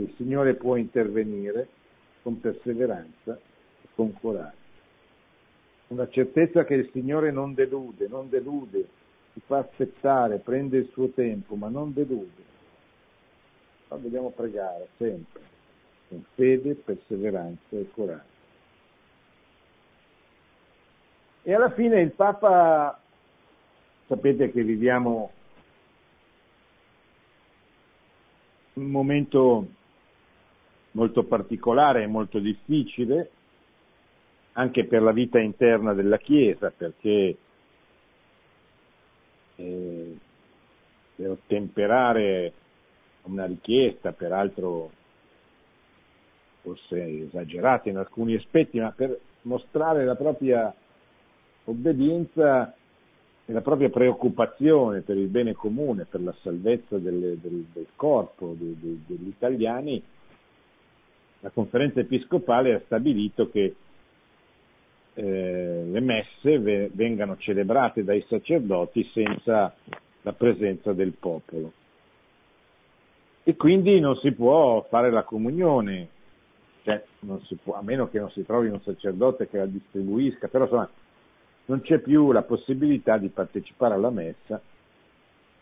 [0.00, 1.68] il Signore può intervenire
[2.22, 3.38] con perseveranza
[3.82, 4.58] e con coraggio.
[5.88, 8.88] Una certezza che il Signore non delude, non delude,
[9.32, 12.48] si fa aspettare, prende il suo tempo, ma non delude.
[13.88, 15.40] Ma dobbiamo pregare sempre,
[16.08, 18.38] con fede, perseveranza e coraggio.
[21.42, 23.00] E alla fine il Papa,
[24.06, 25.32] sapete che viviamo
[28.74, 29.66] un momento
[30.92, 33.30] molto particolare e molto difficile,
[34.52, 37.36] anche per la vita interna della Chiesa, perché
[39.56, 40.18] eh,
[41.16, 42.52] per ottemperare
[43.22, 44.90] una richiesta, peraltro
[46.62, 50.74] forse esagerata in alcuni aspetti, ma per mostrare la propria
[51.64, 52.74] obbedienza
[53.46, 58.54] e la propria preoccupazione per il bene comune, per la salvezza delle, del, del, corpo
[58.58, 60.02] de, de, degli italiani,
[61.40, 63.74] la conferenza episcopale ha stabilito che
[65.14, 69.74] eh, le messe ve, vengano celebrate dai sacerdoti senza
[70.22, 71.72] la presenza del popolo.
[73.42, 76.08] E quindi non si può fare la comunione,
[76.82, 77.02] cioè
[77.62, 80.88] può, a meno che non si trovi un sacerdote che la distribuisca, però insomma
[81.66, 84.60] non c'è più la possibilità di partecipare alla messa,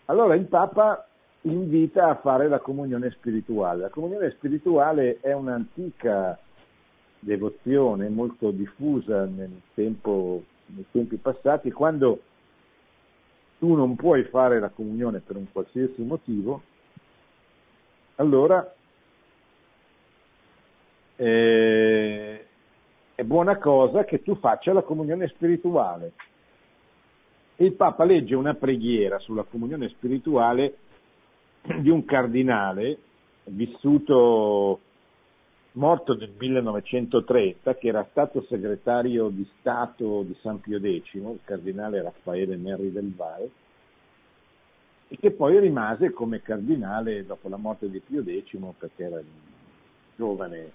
[0.07, 1.08] allora il Papa
[1.43, 3.83] invita a fare la comunione spirituale.
[3.83, 6.39] La comunione spirituale è un'antica
[7.21, 12.23] devozione molto diffusa nel tempo, nei tempi passati, quando
[13.59, 16.63] tu non puoi fare la comunione per un qualsiasi motivo,
[18.17, 18.73] allora
[21.17, 22.47] eh,
[23.15, 26.13] è buona cosa che tu faccia la comunione spirituale.
[27.57, 30.77] Il Papa legge una preghiera sulla comunione spirituale
[31.81, 32.99] di un cardinale
[33.45, 34.81] vissuto,
[35.73, 42.03] morto nel 1930, che era stato segretario di Stato di San Pio X, il cardinale
[42.03, 43.51] Raffaele Neri del Valle,
[45.09, 49.21] e che poi rimase come cardinale dopo la morte di Pio X perché era
[50.17, 50.73] giovane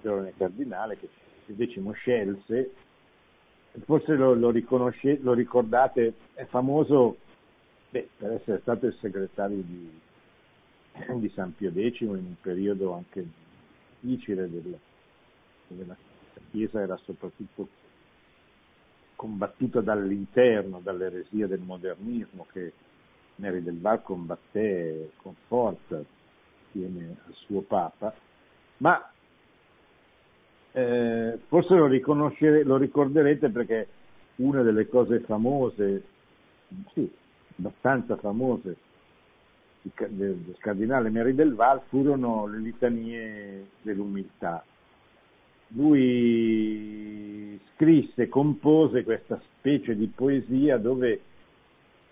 [0.00, 1.08] giovane cardinale che
[1.46, 2.72] il X scelse,
[3.84, 7.16] forse lo, lo, lo, ricordate, è famoso
[7.90, 10.00] beh, per essere stato il segretario di,
[11.14, 13.26] di, San Pio X in un periodo anche
[14.00, 14.76] difficile della,
[15.68, 15.96] della
[16.50, 17.68] Chiesa, era soprattutto
[19.14, 22.72] combattuta dall'interno, dall'eresia del modernismo che
[23.36, 26.02] Neri del Val combatté con forza
[26.72, 28.14] insieme al suo Papa,
[28.78, 29.10] ma
[30.72, 33.88] eh, forse lo, lo ricorderete perché
[34.36, 36.04] una delle cose famose,
[36.92, 37.10] sì,
[37.58, 38.76] abbastanza famose
[39.80, 44.64] del cardinale Mary del Val furono le litanie dell'umiltà.
[45.68, 51.20] Lui scrisse, compose questa specie di poesia dove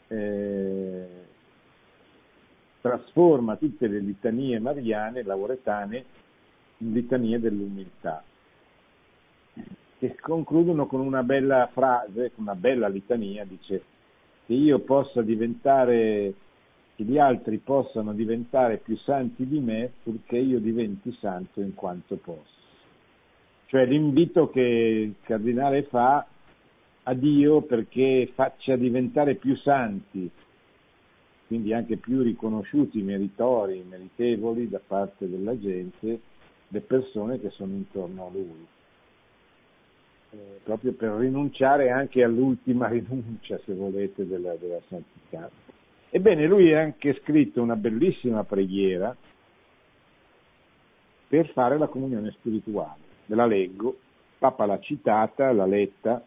[0.09, 1.07] eh,
[2.81, 6.05] trasforma tutte le litanie mariane, lauretane,
[6.79, 8.23] in litanie dell'umiltà
[9.99, 13.83] che concludono con una bella frase, una bella litania, dice
[14.47, 16.33] che io possa diventare,
[16.95, 22.17] che gli altri possano diventare più santi di me purché io diventi santo in quanto
[22.17, 22.55] posso.
[23.67, 26.25] Cioè l'invito che il cardinale fa
[27.03, 30.31] a Dio perché faccia diventare più santi,
[31.49, 36.21] quindi anche più riconosciuti, meritori, meritevoli da parte della gente,
[36.69, 38.67] le persone che sono intorno a lui
[40.31, 45.51] eh, proprio per rinunciare anche all'ultima rinuncia, se volete, della, della santità.
[46.11, 49.15] Ebbene, lui ha anche scritto una bellissima preghiera
[51.29, 53.05] per fare la comunione spirituale.
[53.27, 53.99] Ve la leggo,
[54.39, 56.25] Papa l'ha citata, l'ha letta.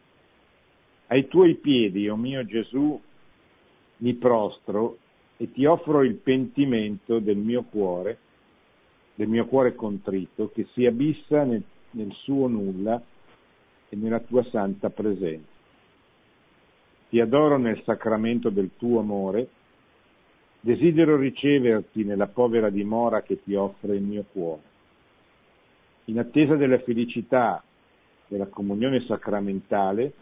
[1.08, 3.02] Ai tuoi piedi, o oh mio Gesù,
[3.98, 4.98] mi prostro
[5.38, 8.18] e ti offro il pentimento del mio cuore,
[9.16, 13.02] del mio cuore contrito, che si abissa nel, nel suo nulla
[13.90, 15.58] e nella tua santa presenza.
[17.10, 19.50] Ti adoro nel sacramento del tuo amore,
[20.60, 24.62] desidero riceverti nella povera dimora che ti offre il mio cuore.
[26.06, 27.64] In attesa della felicità
[28.28, 30.14] della comunione sacramentale,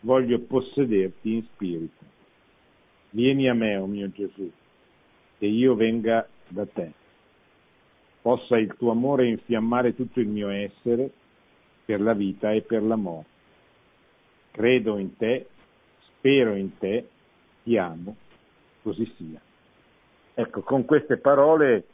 [0.00, 2.04] voglio possederti in spirito.
[3.10, 4.48] Vieni a me, o oh mio Gesù,
[5.38, 6.92] e io venga da te.
[8.22, 11.10] Possa il tuo amore infiammare tutto il mio essere
[11.86, 13.30] per la vita e per la morte.
[14.50, 15.46] Credo in te,
[16.00, 17.08] spero in te,
[17.62, 18.16] ti amo,
[18.82, 19.40] così sia.
[20.34, 21.84] Ecco, con queste parole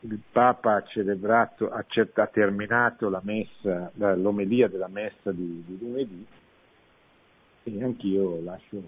[0.00, 6.26] il Papa ha celebrato, ha, ha terminato la messa, l'omelia della messa di, di lunedì
[7.64, 8.84] e anch'io lascio un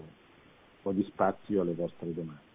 [0.81, 2.50] po' di spazio alle vostre domande.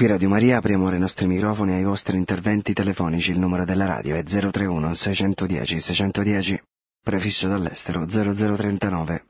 [0.00, 3.32] Qui Radio Maria apriamo i nostri microfoni ai vostri interventi telefonici.
[3.32, 6.62] Il numero della radio è 031 610 610,
[7.04, 9.24] prefisso dall'estero 0039.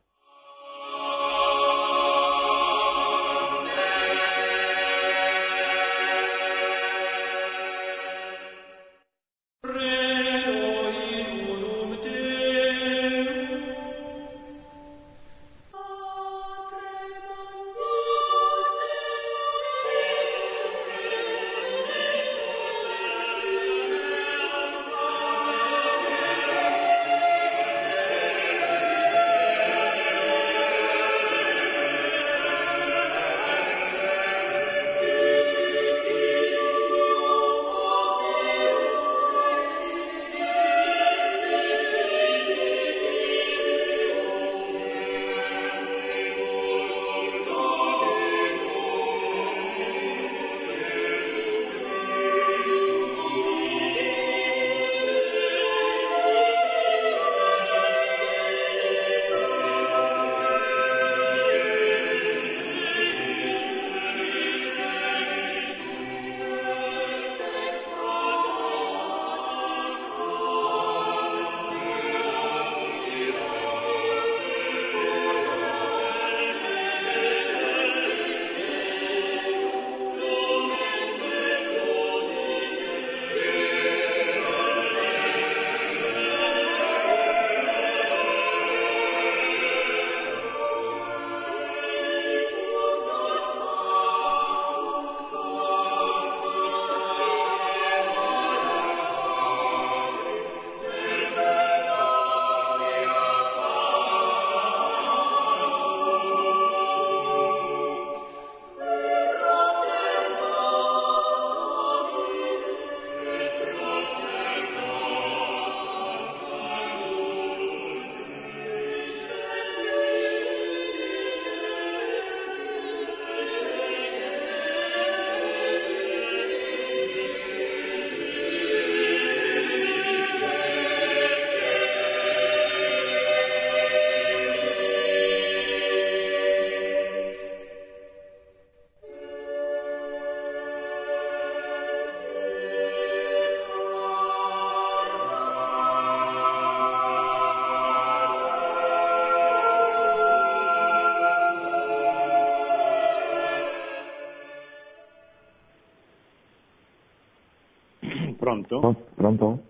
[158.78, 159.06] Pronto?
[159.14, 159.62] Pronto?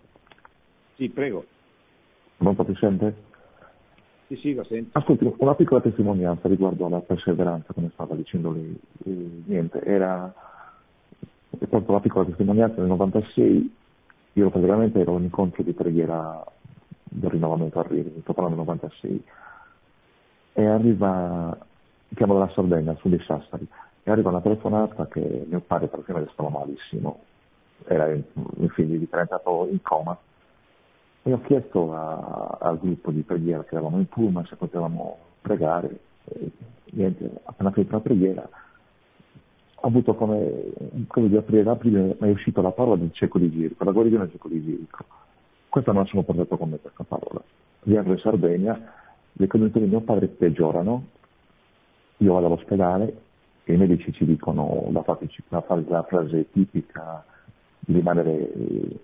[0.96, 1.44] Sì, prego.
[2.36, 3.14] Pronto, ti sente?
[4.26, 4.98] Sì, sì, lo sento.
[4.98, 8.78] Ascolti, una piccola testimonianza riguardo alla perseveranza, come stava dicendo lei.
[9.04, 10.32] Eh, niente, era
[11.48, 13.74] proprio una piccola testimonianza nel 96,
[14.34, 16.44] io praticamente ero in incontro di preghiera
[17.04, 19.24] del rinnovamento a Rimini, sto parlando del 96,
[20.52, 21.58] e arriva,
[22.14, 23.66] chiamo dalla Sardegna, su di Sassari,
[24.02, 27.20] e arriva una telefonata che mio padre praticamente stava malissimo,
[27.86, 30.16] era mio figlio diventato in coma.
[31.22, 35.98] E ho chiesto a, al gruppo di preghiera che eravamo in Puma se potevamo pregare.
[36.24, 36.50] E,
[36.92, 38.48] niente, appena finita la preghiera
[39.82, 40.72] ho avuto come
[41.06, 44.24] quello di aprire l'aprile, ma è uscita la parola del cieco di Girico, la guarigione
[44.24, 45.04] del cieco di Girico.
[45.68, 47.42] Questa non sono portato con me questa parola.
[47.84, 48.92] Viaggio in Sardegna,
[49.32, 51.04] le condizioni di mio padre peggiorano,
[52.18, 53.22] io vado all'ospedale
[53.64, 57.24] e i medici ci dicono la, la, la frase tipica
[57.80, 58.52] di rimanere,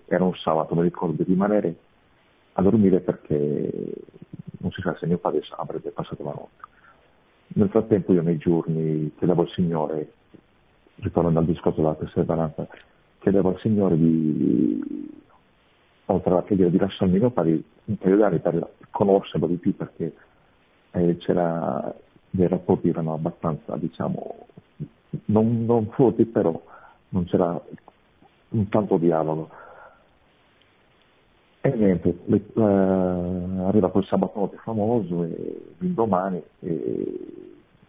[0.05, 1.75] era un sabato, mi ricordo, di rimanere
[2.53, 3.93] a dormire perché
[4.59, 6.65] non si sa se mio padre avrebbe passato la notte.
[7.47, 10.11] Nel frattempo io nei giorni chiedevo al Signore,
[10.95, 12.67] ritornando al discorso della perseveranza,
[13.19, 15.11] chiedevo al Signore di,
[16.05, 20.13] oltre alla preghiera, di lasciarmi mio padre un paio d'anni per conoscerlo di più perché
[20.91, 21.93] eh, c'era,
[22.29, 24.47] dei rapporti erano abbastanza, diciamo,
[25.25, 26.61] non, non forti, però
[27.09, 27.59] non c'era
[28.49, 29.49] un tanto dialogo.
[31.61, 32.61] E niente, eh,
[33.65, 37.19] arriva quel sabato famoso e l'indomani e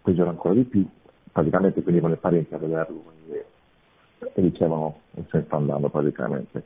[0.02, 0.86] peggiora ancora di più.
[1.30, 3.44] praticamente venivano i parenti a vederlo e,
[4.34, 6.64] e dicevano se sta andando praticamente.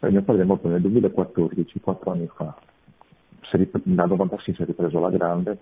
[0.00, 2.54] E mio padre è morto nel 2014, quattro anni fa,
[3.84, 5.58] dal 96 si è ripreso la grande,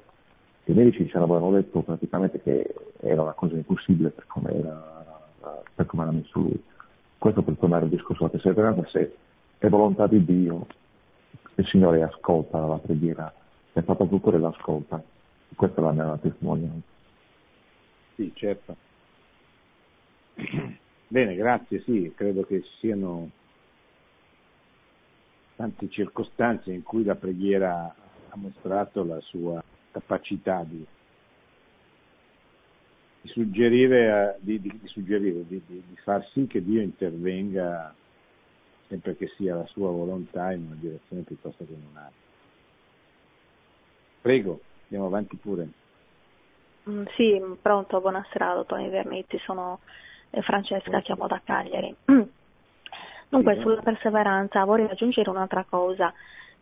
[0.64, 5.86] i medici ci avevano detto praticamente che era una cosa impossibile per come era, per
[5.86, 6.62] come era messo lui.
[7.20, 9.14] Questo per tornare al discorso della perseveranza, se
[9.58, 10.66] è volontà di Dio,
[11.56, 13.30] il Signore ascolta la preghiera,
[13.74, 15.02] è fatto tutto e l'ascolta.
[15.54, 16.88] Questa è la mia testimonianza.
[18.14, 18.74] Sì, certo.
[21.08, 23.28] Bene, grazie, sì, credo che ci siano
[25.56, 27.94] tante circostanze in cui la preghiera
[28.30, 30.86] ha mostrato la sua capacità di,
[33.20, 35.62] di suggerire, di, di, di suggerire di,
[36.02, 37.94] far sì che Dio intervenga
[38.88, 42.18] sempre che sia la sua volontà in una direzione piuttosto che in un'altra.
[44.20, 45.68] Prego, andiamo avanti pure.
[46.88, 49.80] Mm, sì, pronto, buonasera dottor Vernetti, sono
[50.30, 51.94] eh, Francesca, chiamo da Cagliari.
[53.28, 56.12] Dunque, sulla perseveranza vorrei aggiungere un'altra cosa.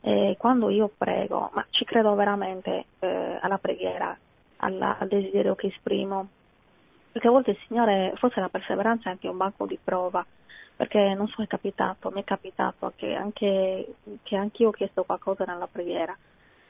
[0.01, 4.17] Eh, quando io prego, ma ci credo veramente eh, alla preghiera,
[4.57, 6.29] alla, al desiderio che esprimo,
[7.13, 10.25] perché a volte il Signore, forse la perseveranza è anche un banco di prova,
[10.77, 15.45] perché non so, è capitato, mi è capitato che anche che anch'io ho chiesto qualcosa
[15.45, 16.17] nella preghiera,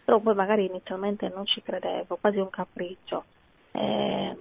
[0.04, 3.24] però poi magari inizialmente non ci credevo, quasi un capriccio.
[3.72, 4.36] Eh,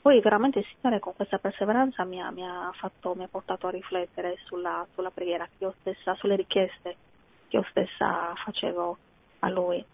[0.00, 3.66] poi veramente il Signore con questa perseveranza mi ha, mi ha, fatto, mi ha portato
[3.66, 6.96] a riflettere sulla, sulla, preghiera che io stessa, sulle richieste
[7.48, 8.96] che io stessa facevo
[9.40, 9.84] a Lui.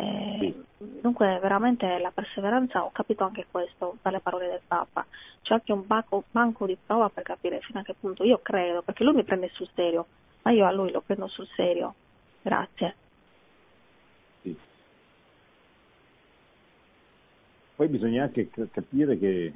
[0.00, 5.04] Eh, dunque veramente la perseveranza, ho capito anche questo dalle parole del Papa,
[5.42, 8.82] c'è anche un banco, banco di prova per capire fino a che punto io credo,
[8.82, 10.06] perché Lui mi prende sul serio,
[10.42, 11.94] ma io a Lui lo prendo sul serio.
[12.42, 12.94] Grazie.
[17.74, 19.52] Poi bisogna anche capire che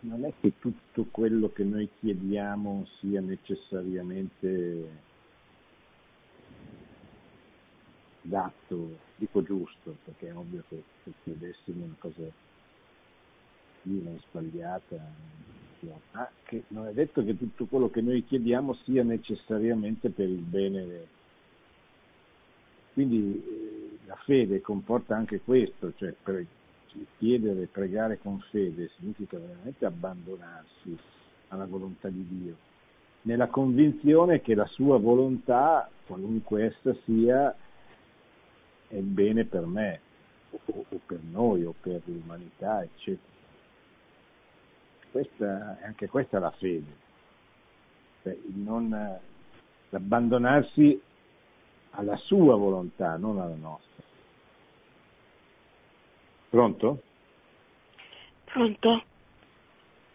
[0.00, 5.06] non è che tutto quello che noi chiediamo sia necessariamente
[8.28, 14.96] dato, dico giusto, perché è ovvio che se chiedessimo una cosa o sbagliata,
[16.12, 20.40] ma che non è detto che tutto quello che noi chiediamo sia necessariamente per il
[20.40, 21.06] bene.
[22.92, 26.46] Quindi eh, la fede comporta anche questo, cioè pre-
[27.18, 30.98] chiedere, pregare con fede significa veramente abbandonarsi
[31.48, 32.56] alla volontà di Dio,
[33.22, 37.54] nella convinzione che la sua volontà, qualunque essa sia,
[38.88, 40.00] è il bene per me,
[40.50, 43.36] o, o per noi, o per l'umanità, eccetera.
[45.10, 46.96] Questa, anche questa è la fede,
[48.22, 49.20] cioè non,
[49.90, 51.00] l'abbandonarsi
[51.90, 54.04] alla sua volontà, non alla nostra.
[56.50, 57.02] Pronto?
[58.44, 59.02] Pronto?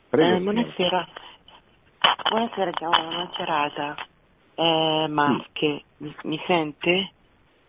[0.09, 1.07] Prego, eh, buonasera.
[2.29, 3.95] Buonasera, chiamo Macerata.
[4.55, 6.03] Eh, Marche, sì.
[6.03, 7.11] mi, mi, sente?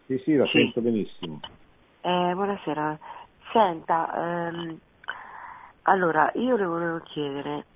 [0.07, 0.59] Sì, sì, la sì.
[0.59, 1.41] sento benissimo.
[2.03, 2.99] Eh, buonasera.
[3.53, 4.79] Senta, ehm,
[5.83, 7.67] allora, io le volevo chiedere,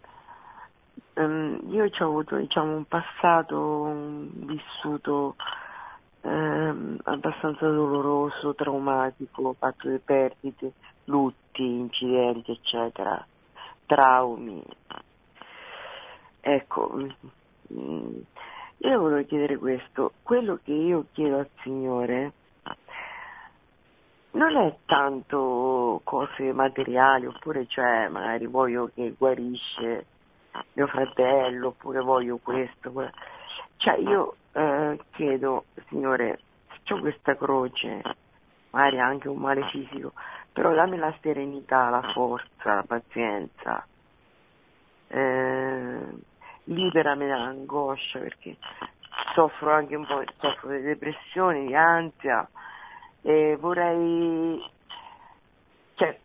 [1.14, 5.36] ehm, io ho avuto diciamo, un passato un vissuto
[6.20, 10.74] ehm, abbastanza doloroso, traumatico, fatto di perdite,
[11.04, 13.26] lutti, incidenti, eccetera,
[13.86, 14.62] traumi.
[16.40, 16.94] Ecco,
[17.72, 18.20] mm,
[18.78, 22.32] io volevo chiedere questo, quello che io chiedo al Signore
[24.32, 30.06] non è tanto cose materiali, oppure cioè magari voglio che guarisce
[30.74, 32.92] mio fratello, oppure voglio questo,
[33.78, 36.40] cioè io eh, chiedo, Signore,
[36.84, 38.02] se ho questa croce,
[38.70, 40.12] magari anche un male fisico,
[40.52, 43.86] però dammi la serenità, la forza, la pazienza,
[45.08, 46.06] eh,
[46.68, 48.56] liberami dall'angoscia perché
[49.34, 52.48] soffro anche un po', soffro di depressione, di ansia
[53.22, 54.62] e vorrei,
[55.94, 56.18] cioè,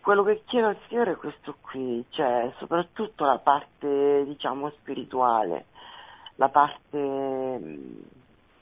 [0.00, 5.66] quello che chiedo al Signore è questo qui, cioè soprattutto la parte diciamo spirituale,
[6.36, 8.00] la parte mm,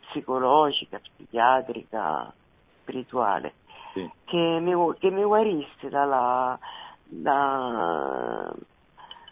[0.08, 2.32] psicologica, psichiatrica,
[2.80, 3.54] spirituale,
[3.92, 4.10] sì.
[4.24, 6.58] che, mi, che, mi, guarisse dalla,
[7.04, 8.52] da,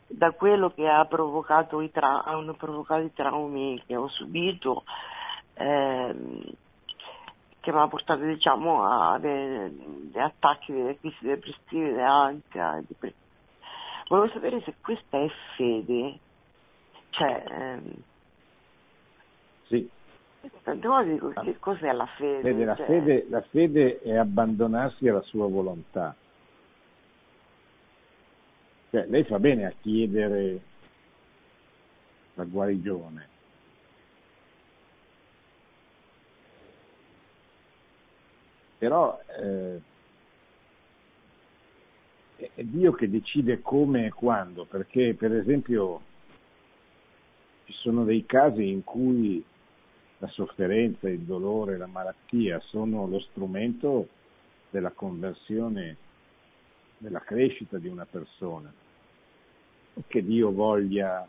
[0.06, 4.84] da, quello che ha provocato i, tra, hanno provocato i traumi che ho subito,
[5.54, 6.42] ehm,
[7.60, 12.82] che mi ha portato diciamo, a dei attacchi, delle crisi depressive, ansia.
[14.08, 16.18] Volevo sapere se questa è fede,
[17.10, 17.44] cioè...
[17.48, 17.92] Ehm,
[19.66, 19.90] sì.
[20.62, 22.40] Tante volte dico che cos'è la fede?
[22.42, 22.86] Vede, la, cioè...
[22.86, 23.26] fede?
[23.28, 26.14] la fede è abbandonarsi alla sua volontà.
[28.96, 30.58] Cioè, lei fa bene a chiedere
[32.32, 33.28] la guarigione.
[38.78, 39.80] Però eh,
[42.36, 46.00] è Dio che decide come e quando, perché per esempio
[47.66, 49.44] ci sono dei casi in cui
[50.16, 54.08] la sofferenza, il dolore, la malattia sono lo strumento
[54.70, 55.98] della conversione,
[56.96, 58.84] della crescita di una persona.
[60.06, 61.26] Che Dio voglia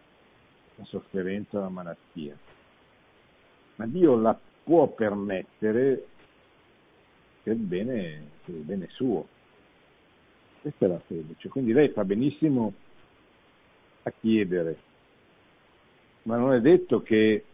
[0.75, 2.37] la sofferenza o la malattia,
[3.75, 6.05] ma Dio la può permettere
[7.41, 9.25] per il bene, per il bene suo.
[10.61, 11.35] Questa è la fede.
[11.37, 12.73] Cioè, quindi lei fa benissimo
[14.03, 14.77] a chiedere,
[16.23, 17.45] ma non è detto che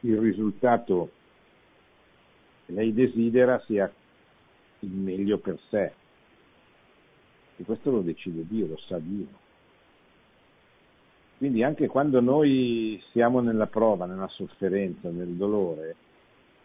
[0.00, 1.10] il risultato
[2.66, 3.92] che lei desidera sia
[4.78, 5.92] il meglio per sé.
[7.56, 9.42] E questo lo decide Dio, lo sa Dio.
[11.38, 15.96] Quindi anche quando noi siamo nella prova, nella sofferenza, nel dolore,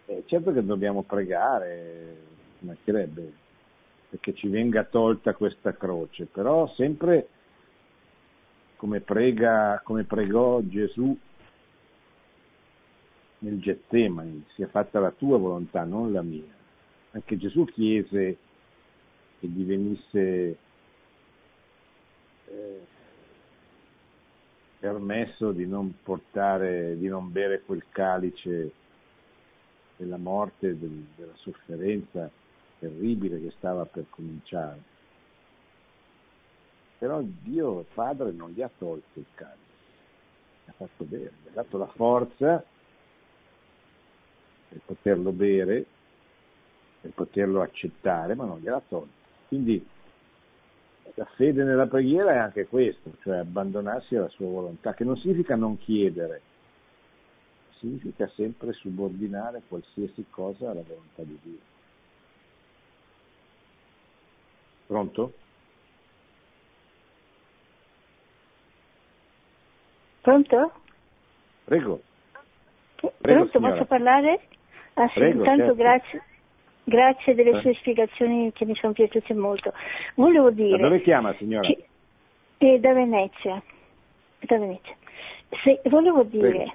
[0.06, 2.18] eh, certo che dobbiamo pregare,
[2.60, 3.34] mancherebbe,
[4.10, 7.28] perché ci venga tolta questa croce, però sempre
[8.76, 11.18] come, prega, come pregò Gesù
[13.40, 16.58] nel Getsemani, sia fatta la tua volontà, non la mia.
[17.12, 18.38] Anche Gesù chiese
[19.40, 20.58] che gli venisse
[22.50, 22.86] eh,
[24.80, 28.72] permesso di non portare, di non bere quel calice
[29.98, 32.30] della morte, del, della sofferenza
[32.80, 34.98] terribile che stava per cominciare.
[36.98, 39.58] Però Dio Padre non gli ha tolto il calice,
[40.66, 42.64] gli ha fatto bere, gli ha dato la forza
[44.70, 45.86] per poterlo bere,
[47.02, 49.18] per poterlo accettare, ma non gliel'ha tolto.
[49.48, 49.86] Quindi
[51.16, 55.56] la fede nella preghiera è anche questo, cioè abbandonarsi alla sua volontà, che non significa
[55.56, 56.42] non chiedere,
[57.78, 61.60] significa sempre subordinare qualsiasi cosa alla volontà di Dio.
[64.88, 65.34] Pronto?
[70.22, 70.74] Pronto?
[71.66, 72.02] Prego.
[72.96, 73.74] Prego Pronto, signora.
[73.74, 74.42] posso parlare?
[74.96, 75.76] Ah sì, Prego, intanto certo.
[75.76, 76.24] grazie.
[76.90, 77.62] Grazie delle Eh.
[77.62, 79.72] sue spiegazioni che mi sono piaciute molto.
[80.16, 80.78] Volevo Da dire...
[80.78, 81.66] dove chiama signora?
[81.68, 81.86] che-
[82.58, 83.62] eh, da Venezia.
[84.40, 84.96] Da Venezia.
[85.64, 86.74] Se- volevo dire Prego.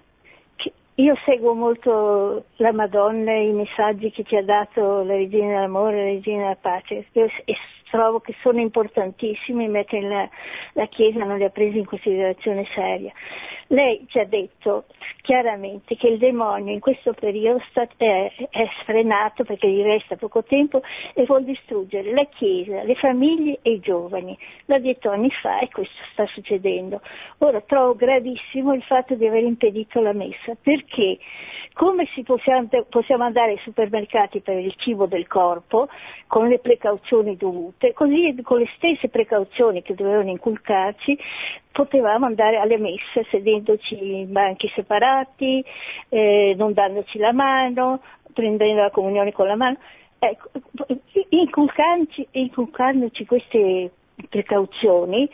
[0.57, 5.55] che io seguo molto la Madonna e i messaggi che ci ha dato la Regina
[5.55, 7.57] dell'Amore la Regina della Pace e
[7.95, 10.29] trovo che sono importantissimi ma che la,
[10.73, 13.13] la Chiesa non li ha presi in considerazione seria.
[13.69, 14.87] Lei ci ha detto
[15.23, 20.43] chiaramente che il demonio in questo periodo sta- è, è sfrenato perché gli resta poco
[20.43, 20.83] tempo
[21.15, 24.37] e vuol distruggere la Chiesa, le famiglie e i giovani.
[24.65, 27.01] L'ha detto anni fa e questo sta succedendo.
[27.39, 31.19] Ora trovo gravissimo il fatto di aver impedito la messa perché
[31.75, 35.89] come si possiamo, possiamo andare ai supermercati per il cibo del corpo
[36.29, 41.19] con le precauzioni dovute, così con le stesse precauzioni che dovevano inculcarci
[41.71, 45.65] potevamo andare alle messe sedendoci in banchi separati,
[46.09, 48.01] eh, non dandoci la mano,
[48.33, 49.77] prendendo la comunione con la mano.
[50.21, 50.51] Ecco,
[51.31, 53.91] inculcandoci, inculcandoci queste
[54.31, 55.29] precauzioni,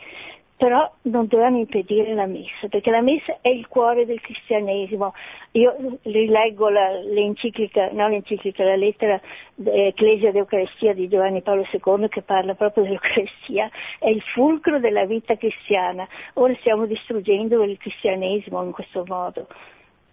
[0.61, 5.11] però non dovevano impedire la messa, perché la messa è il cuore del cristianesimo.
[5.53, 9.19] Io rileggo la, l'enciclica, no l'enciclica, la lettera
[9.63, 15.05] eh, Ecclesia d'Eucaristia di Giovanni Paolo II che parla proprio dell'Eucaristia, è il fulcro della
[15.05, 16.07] vita cristiana.
[16.35, 19.47] Ora stiamo distruggendo il cristianesimo in questo modo.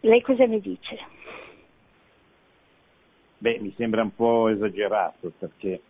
[0.01, 0.99] Lei cosa mi dice?
[3.37, 5.83] Beh, mi sembra un po' esagerato perché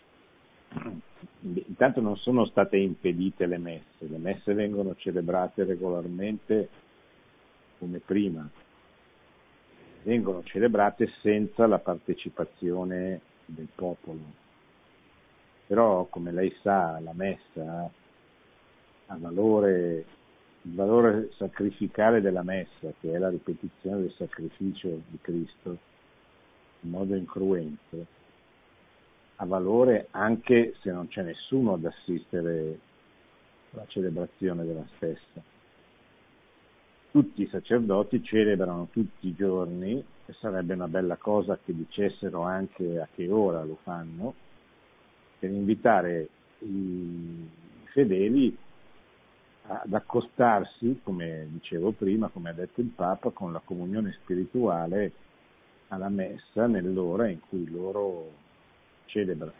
[1.41, 6.69] intanto non sono state impedite le messe, le messe vengono celebrate regolarmente
[7.79, 8.49] come prima,
[10.03, 14.47] vengono celebrate senza la partecipazione del popolo.
[15.67, 17.91] Però, come lei sa, la messa
[19.07, 20.05] ha valore,
[20.63, 25.77] il valore sacrificale della messa, che è la ripetizione del sacrificio di Cristo
[26.81, 28.07] in modo incruento,
[29.41, 32.79] ha valore anche se non c'è nessuno ad assistere
[33.73, 35.41] alla celebrazione della stessa.
[37.11, 43.01] Tutti i sacerdoti celebrano tutti i giorni e sarebbe una bella cosa che dicessero anche
[43.01, 44.35] a che ora lo fanno,
[45.39, 46.29] per invitare
[46.61, 47.49] i
[47.85, 48.57] fedeli
[49.69, 55.13] ad accostarsi, come dicevo prima, come ha detto il Papa, con la comunione spirituale
[55.89, 58.47] alla messa nell'ora in cui loro
[59.09, 59.53] celebra.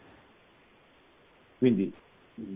[1.57, 1.93] Quindi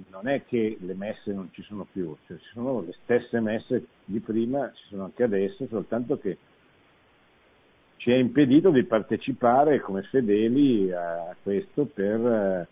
[0.09, 3.85] non è che le messe non ci sono più, cioè ci sono le stesse messe
[4.05, 6.37] di prima, ci sono anche adesso, soltanto che
[7.97, 12.67] ci è impedito di partecipare come fedeli a questo per,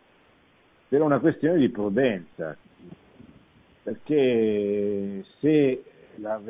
[0.88, 2.56] per una questione di prudenza,
[3.84, 5.84] perché se
[6.16, 6.42] la,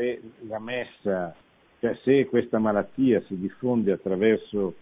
[0.47, 1.35] la messa,
[1.79, 4.75] cioè se questa malattia si diffonde attraverso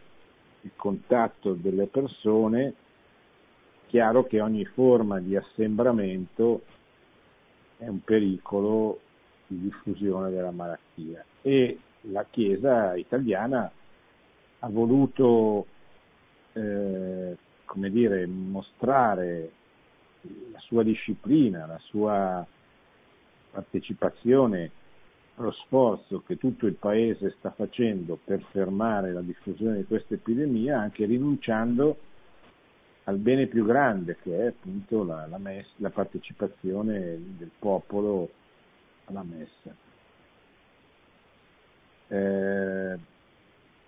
[0.62, 2.74] il contatto delle persone,
[3.88, 6.64] chiaro che ogni forma di assembramento
[7.78, 9.00] è un pericolo
[9.48, 11.24] di diffusione della malattia.
[11.42, 13.72] E la Chiesa italiana
[14.60, 15.66] ha voluto
[16.54, 17.38] eh,
[17.70, 19.52] come dire, mostrare
[20.52, 22.46] la sua disciplina, la sua
[23.52, 24.72] partecipazione
[25.40, 30.80] allo sforzo che tutto il Paese sta facendo per fermare la diffusione di questa epidemia,
[30.80, 31.98] anche rinunciando
[33.06, 38.30] al bene più grande che è appunto la, la, messa, la partecipazione del popolo
[39.06, 39.76] alla messa.
[42.10, 42.98] Eh,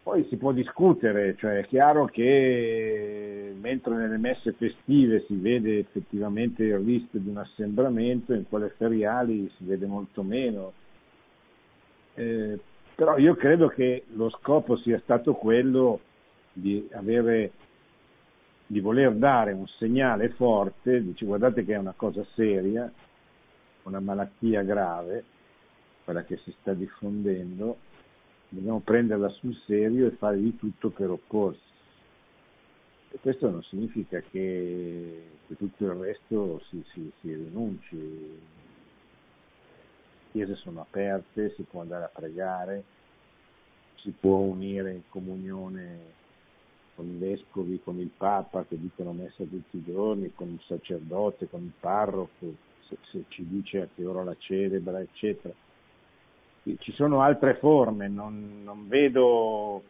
[0.03, 6.63] poi si può discutere, cioè è chiaro che mentre nelle messe festive si vede effettivamente
[6.63, 10.73] il rischio di un assembramento, in quelle feriali si vede molto meno.
[12.15, 12.59] Eh,
[12.95, 15.99] però io credo che lo scopo sia stato quello
[16.53, 17.51] di, avere,
[18.67, 22.91] di voler dare un segnale forte, dice guardate che è una cosa seria,
[23.83, 25.23] una malattia grave,
[26.03, 27.77] quella che si sta diffondendo,
[28.49, 31.69] dobbiamo prenderla sul serio e fare di tutto per opporsi.
[33.13, 38.39] E questo non significa che, che tutto il resto si, si, si rinunci.
[40.31, 42.83] Chiese sono aperte, si può andare a pregare,
[43.95, 46.19] si può unire in comunione
[46.95, 51.49] con i vescovi, con il Papa che dicono messa tutti i giorni, con il sacerdote,
[51.49, 52.53] con il parroco,
[52.87, 55.53] se, se ci dice a che ora la celebra, eccetera
[56.77, 59.81] ci sono altre forme, non, non vedo.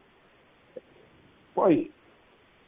[1.53, 1.91] Poi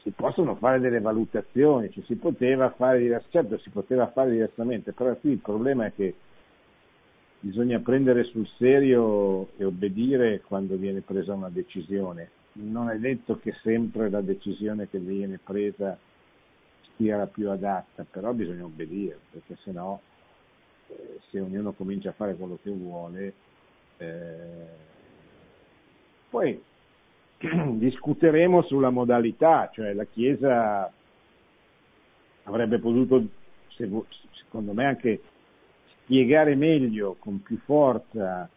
[0.01, 4.91] si possono fare delle valutazioni, cioè si poteva fare diversamente, certo si poteva fare diversamente,
[4.91, 6.15] però qui il problema è che
[7.43, 12.29] bisogna prendere sul serio e obbedire quando viene presa una decisione.
[12.53, 15.97] Non è detto che sempre la decisione che viene presa
[16.95, 19.99] sia la più adatta, però bisogna obbedire, perché se no,
[20.87, 23.33] eh, se ognuno comincia a fare quello che vuole,
[23.97, 24.65] eh,
[26.29, 26.63] poi
[27.77, 30.89] discuteremo sulla modalità, cioè la Chiesa
[32.43, 33.21] avrebbe potuto,
[33.67, 35.21] secondo me, anche
[36.03, 38.49] spiegare meglio, con più forza,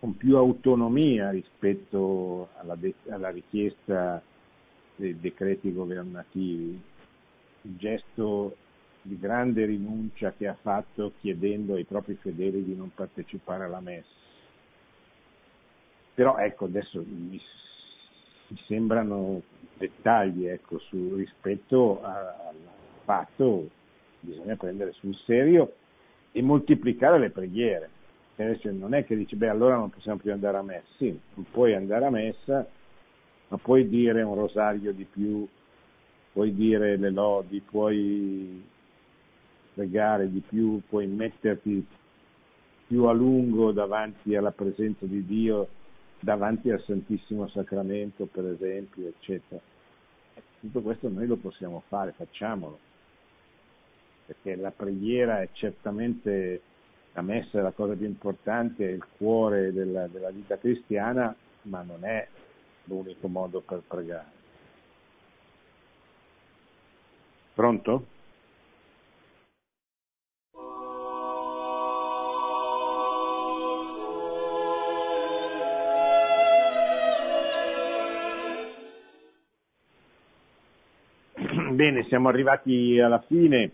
[0.00, 4.22] con più autonomia rispetto alla, de- alla richiesta
[4.96, 6.80] dei decreti governativi,
[7.62, 8.56] il gesto
[9.02, 14.14] di grande rinuncia che ha fatto chiedendo ai propri fedeli di non partecipare alla messa.
[16.14, 17.40] Però ecco, adesso mi,
[18.48, 19.42] mi sembrano
[19.76, 22.54] dettagli ecco, su, rispetto al
[23.04, 23.68] fatto
[24.20, 25.74] bisogna prendere sul serio
[26.36, 27.88] e moltiplicare le preghiere.
[28.36, 30.86] Non è che dici, beh, allora non possiamo più andare a messa.
[30.98, 31.18] Sì,
[31.50, 32.68] puoi andare a messa,
[33.48, 35.48] ma puoi dire un rosario di più,
[36.34, 38.62] puoi dire le lodi, puoi
[39.72, 41.86] pregare di più, puoi metterti
[42.86, 45.68] più a lungo davanti alla presenza di Dio,
[46.20, 49.58] davanti al Santissimo Sacramento, per esempio, eccetera.
[50.60, 52.78] Tutto questo noi lo possiamo fare, facciamolo,
[54.26, 56.60] perché la preghiera è certamente,
[57.12, 61.82] la messa è la cosa più importante, è il cuore della, della vita cristiana, ma
[61.82, 62.26] non è
[62.84, 64.34] l'unico modo per pregare.
[67.54, 68.06] Pronto?
[81.70, 83.70] Bene, siamo arrivati alla fine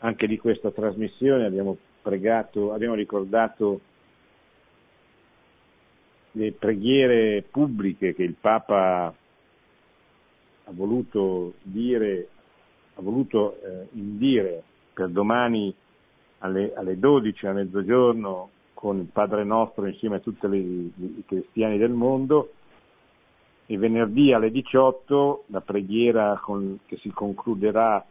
[0.00, 3.80] anche di questa trasmissione, abbiamo pregato, abbiamo ricordato
[6.32, 9.06] le preghiere pubbliche che il Papa
[10.64, 12.28] ha voluto dire,
[12.94, 15.74] ha voluto eh, indire per domani
[16.38, 21.90] alle, alle 12 a mezzogiorno con il Padre nostro insieme a tutti i cristiani del
[21.90, 22.52] mondo.
[23.66, 28.04] E venerdì alle 18 la preghiera con, che si concluderà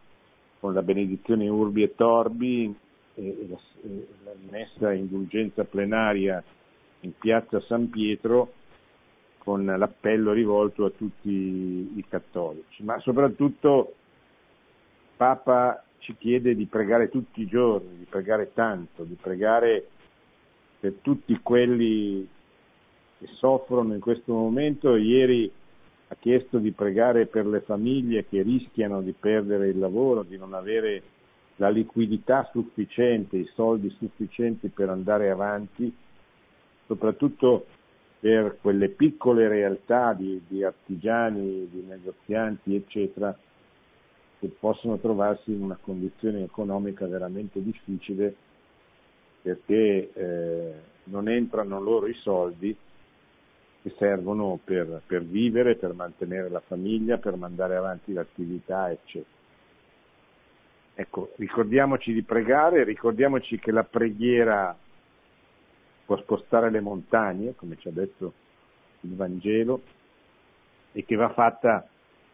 [0.60, 2.74] con la benedizione Urbi e Torbi
[3.14, 6.42] e, la, e la messa indulgenza plenaria
[7.00, 8.52] in piazza San Pietro
[9.38, 13.94] con l'appello rivolto a tutti i cattolici, ma soprattutto
[15.16, 19.86] Papa ci chiede di pregare tutti i giorni, di pregare tanto, di pregare
[20.78, 22.26] per tutti quelli
[23.18, 24.96] che soffrono in questo momento.
[24.96, 25.50] Ieri
[26.12, 30.54] ha chiesto di pregare per le famiglie che rischiano di perdere il lavoro, di non
[30.54, 31.02] avere
[31.56, 35.94] la liquidità sufficiente, i soldi sufficienti per andare avanti,
[36.86, 37.66] soprattutto
[38.18, 43.36] per quelle piccole realtà di, di artigiani, di negozianti, eccetera,
[44.40, 48.34] che possono trovarsi in una condizione economica veramente difficile
[49.42, 50.72] perché eh,
[51.04, 52.76] non entrano loro i soldi
[53.82, 59.38] che servono per, per, vivere, per mantenere la famiglia, per mandare avanti l'attività, eccetera.
[60.94, 64.76] Ecco, ricordiamoci di pregare, ricordiamoci che la preghiera
[66.04, 68.34] può spostare le montagne, come ci ha detto
[69.00, 69.80] il Vangelo,
[70.92, 71.86] e che va fatta,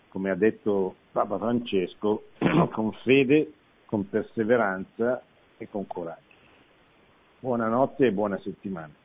[0.08, 2.24] come ha detto Papa Francesco,
[2.72, 3.52] con fede,
[3.84, 5.22] con perseveranza
[5.58, 6.24] e con coraggio.
[7.38, 9.04] Buonanotte e buona settimana.